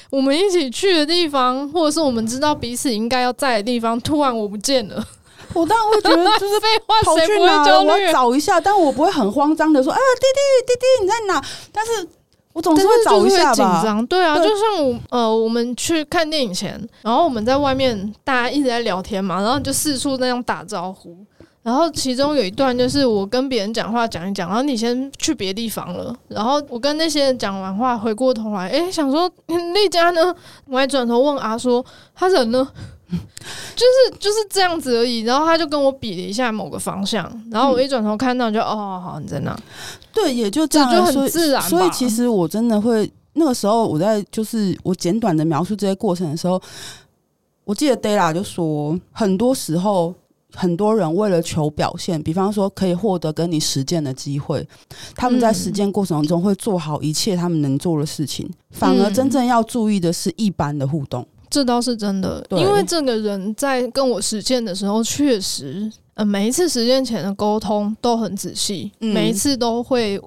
[0.10, 5.02] 我们一起去的地方，或者是我们知道彼此应该要在的地方，突然我不见了，
[5.56, 7.90] 我当然会觉得就是 废话，谁不会焦虑？
[7.90, 12.08] 我要找一下，但我不会很慌张的说：“啊，弟弟，弟弟，你在哪？”但是
[12.58, 13.54] 我总是会找一下吧。
[13.54, 16.72] 紧张，对啊，对就像我呃，我们去看电影前，
[17.04, 21.16] 然后我们在外面大家一直在聊天嘛，然后就四处那样打招呼。
[21.62, 30.34] 然后其中有一段就是我跟别人讲话讲一讲，然后你先去别地方了，然后我跟那些人讲完话，回过头来，哎，想说那家呢？
[30.66, 31.86] 我还转头问阿说
[32.16, 32.68] 他人呢？
[33.76, 35.22] 就是就是这样子而已。
[35.22, 39.58] 然后他就跟我比了一下某个方向，然后我一转头看到就，哦，好，你在那。
[40.14, 41.80] 对，也就这样，就很自然所。
[41.80, 46.62] 所以其实我真的会那个时候我在就是我简短的描述这些过程的时候，
[47.64, 50.14] 我记得 Della 就说，很多时候。
[50.56, 54.66] 很多人为了求表现，比方说可以获得跟你实践的机会，
[55.14, 58.48] 他们在实践过程中会做好一切他们能做的事情。
[58.48, 61.28] 嗯、反而真正要注意的是一般的互动，
[61.58, 62.46] 这倒是真的。
[62.52, 70.22] 因为这个人在跟我实践的时候，确实，呃，每一次实践前的沟通都很仔细，嗯、每一次都会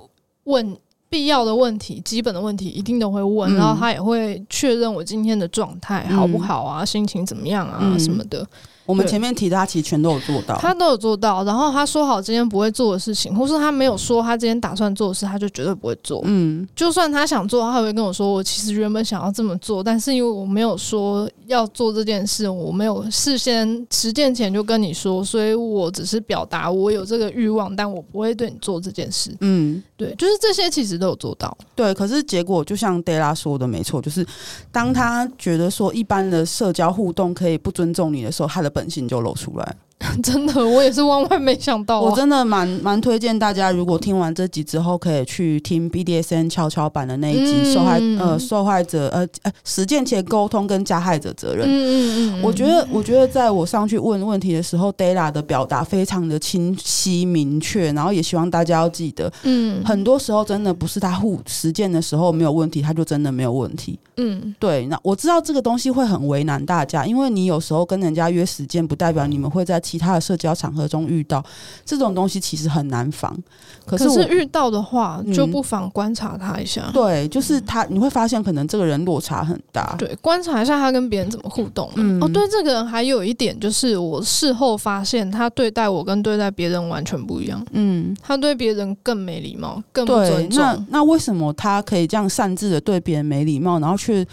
[0.44, 0.76] 问
[1.08, 8.44] 必要的问题、基本的问题，一定都会问，嗯、然后他也会确认我今天的状态好不好啊，嗯、心情怎么样啊、嗯、什么的。
[8.90, 11.44] 我们前面提的，他其实全都有做到，他都有做到。
[11.44, 16.20] 然后他说好今天不会做的事情，或是他没有说他今天打算做的事，他就绝对不会做。
[16.24, 31.56] 嗯，就算他想做，他会跟我说：“我其实原本想要这么做，但是因为我没有说要做这件事，我没有事先实践前就跟你说，所以我只是表达我有这个欲望，但我不会对你做这件事。”嗯，对，就是这些其实都有做到。
[31.76, 34.26] 对，可是结果就像 Della 说的，没错，就是
[34.72, 39.76] 当他觉得说一般的社交互动可以不尊重你的时候，他的本本性就露出来。
[40.22, 42.10] 真的，我也是万万没想到啊。
[42.10, 51.66] 我真的蛮蛮推荐大家，如果听完这集之后，可以去听 BDSN 跷跷板的那一集，嗯、受害呃受害者呃呃实践前沟通跟加害者责任。
[51.68, 52.42] 嗯嗯嗯。
[52.42, 63.98] 我觉得，我觉得在我上去问问题的时候，Della 的表达非常的清晰明确，然后也希望大家要记得，嗯，很多时候真的不是他互实践的时候没有问题，他就真的没有问题。
[64.16, 64.86] 嗯，对。
[64.86, 69.78] 那我知道这个东西会很为难大家，因为你有时候跟人家约实践，不代表你们会在。
[69.90, 71.44] 其他的社交场合中遇到
[71.84, 73.36] 这种东西，其实很难防。
[73.84, 76.82] 可是，遇到的话，就不妨观察他一下。
[76.86, 79.96] 嗯、对，就是他，你会发现可能这个人落差很大。
[79.98, 81.90] 对，观察一下他跟别人怎么互动。
[81.96, 87.66] 嗯，哦，对，这个人还有一点就是，我事后发现他对待我跟对待别人完全不一样。
[87.72, 90.62] 嗯，他对别人更没礼貌，更不尊重。
[90.62, 94.24] 那那为什么他可以这样擅自的对别人没礼貌，然后却？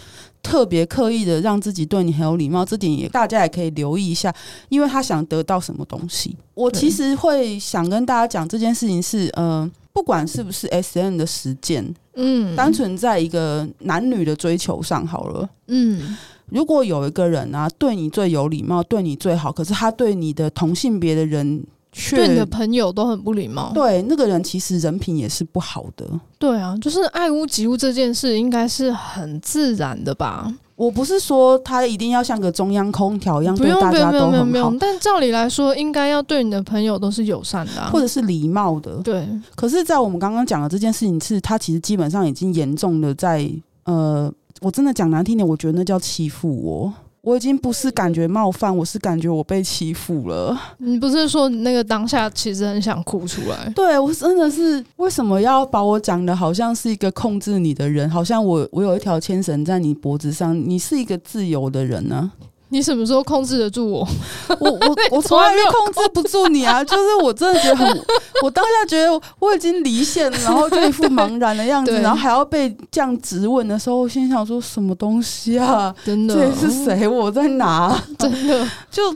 [0.48, 4.34] 特别刻意的让自己对你很有礼貌，这点也大家也可以留意一下，
[4.70, 6.34] 因为他想得到什么东西。
[6.54, 16.16] 我其实会想跟大家讲这件事情是，呃，不管是不是 S N 的实践，嗯，单纯在一个男女的追求上好了，嗯，
[16.50, 21.62] 如果有一个人啊对你最有礼貌，对你最好，可是他对你的同性别的人。
[22.10, 26.06] 对你的朋友都很不礼貌，对那个人其实人品也是不好的。
[26.38, 30.52] 对啊，就是爱屋及乌这件事，应该是很自然的吧？
[30.76, 38.98] 我不是说他一定要像个中央空调一样对大家都很好，不用，但照理来说，应该要对你的朋友都是友善的，啊，或者是礼貌的。
[39.02, 43.50] 对，可是，在我们刚刚讲的这件事情，是他其实基本上已经严重的在
[43.86, 46.92] 呃，我真的讲难听点，我觉得那叫欺负我。
[47.28, 50.58] 我已经不是感觉冒犯，我是感觉我被欺负了。
[50.78, 53.70] 你不是说你那个当下其实很想哭出来？
[53.74, 62.32] 对，我真的是为什么要把我讲的好像是一个控制你的人，好像我我有一条牵绳在你脖子上，你是一个自由的人呢？
[62.70, 64.08] 你什么时候控制得住我？
[64.60, 66.84] 我我我从来没控制不住你啊！
[66.84, 68.04] 就是我真的觉得很，
[68.42, 75.94] 我当下觉得我已经离线了，然后就一副茫然的样子，然后还要被这样质问的时候，我心想说什么东西啊？
[76.04, 77.08] 真的，这是谁？
[77.08, 77.98] 我在哪？
[78.18, 79.14] 真的， 就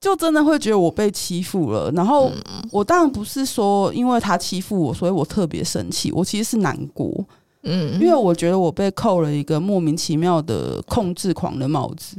[0.00, 1.90] 就真的会觉得我被欺负了。
[1.92, 2.30] 然后
[2.70, 6.10] 我当然不是说因为他欺负我，所以我特别生气。
[6.12, 7.12] 我其实是难过，
[7.62, 12.16] 嗯，因为我觉得我被扣了一个莫名其妙的控制狂的帽子。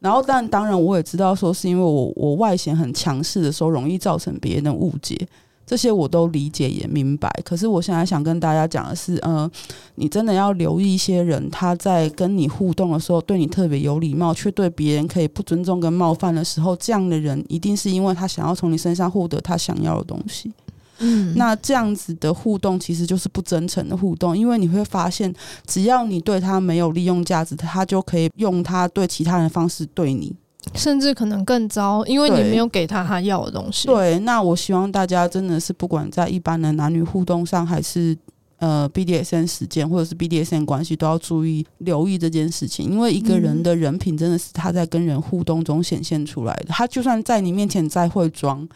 [0.00, 5.18] 然后，但当然，我也知道，说是因为我我外显很强势的时候，容易造成别人的误解，
[5.66, 7.28] 这些我都理解也明白。
[7.44, 9.50] 可是，我现在想跟大家讲的是，呃，
[9.96, 20.52] 你真的要留意一些人，他在跟你互动的时候，对你特别有礼貌，却对别人可以不尊重跟冒犯的时候，这样的人一定是因为他想要从你身上获得他想要的东西。
[20.98, 25.32] 嗯，那这样子的互动其实就是不真诚的互动，因为你会发现，
[25.66, 30.34] 只要你对他没有利用价值，他就可以用他对其他人的方式对你，
[30.74, 33.86] 甚至可能更糟，因为你没有给他他要的东西。
[33.86, 38.16] 对，那我希望大家真的是不管在一般的男女互动上，还是
[38.58, 46.66] 呃 BDSM 实践或者是 BDSM 关系，都要注意留意这件事情，因为一个人的人品真的是他在跟人互动中显现出来的。
[46.70, 48.68] 他就算在你面前再会装，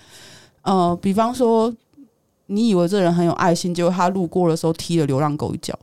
[0.63, 1.75] 呃，比方说。
[2.55, 5.79] 你以为这人很有爱心，结果他路过的时候踢了流浪狗一脚，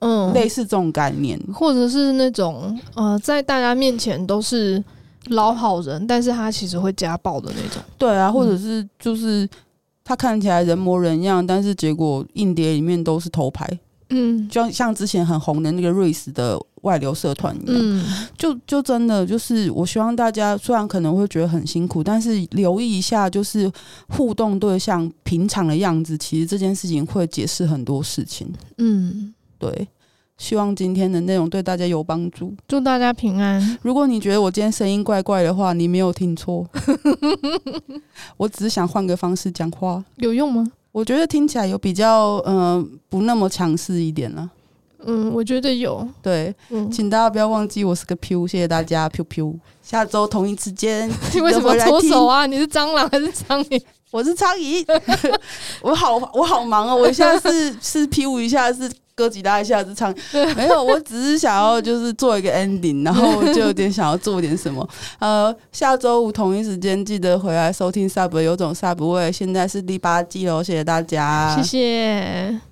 [0.00, 4.82] 嗯，类似这种概念，或者是那种呃，在大家面前都是
[5.26, 7.82] 老好人，但是他其实会家暴的那种。
[7.96, 9.48] 对啊，或者是就是
[10.04, 13.66] 他看起来人模人样，但是结果硬碟里面都是头牌。
[14.10, 18.04] 嗯，就像之前很红的那个瑞士的外流社团一样，嗯，
[18.36, 23.70] 就就真的就是，我希望大家虽然可能会觉得很辛苦，但是留意一下，就是
[24.08, 28.52] 互动对象平常的样子，其实这件事情会解释很多事情。
[28.78, 29.86] 嗯，对，
[30.36, 33.78] 希望今天的内容对大家有帮助，祝大家平安。
[33.82, 36.68] 如果你觉得我今天声音怪怪的话，你没有听错，
[38.36, 40.70] 我只是想换个方式讲话，有用吗？
[40.90, 44.50] 我觉得听起来有比较嗯、呃、不那么强势一点了。
[45.06, 46.06] 嗯，我觉得有。
[46.22, 49.58] 对，嗯，请大家不要忘记我是个 Q，谢谢大家 Q Q。
[49.82, 52.46] 下周同一时间， 你为什么搓手啊？
[52.46, 53.82] 你是蟑螂还是苍蝇？
[54.10, 54.84] 我是苍蝇。
[55.82, 56.96] 我好，我好忙哦。
[56.96, 60.14] 我一下是 是 P 五一下是哥吉拉一下是唱，
[60.56, 64.86] 没有，我只是想要就是做一个 ending，然后就有点想要做点什么。
[65.18, 72.71] 呃，下周五同一时间记得回来收听 Sub 有种 Sub 味，现在是第八季喽，谢谢大家，谢谢。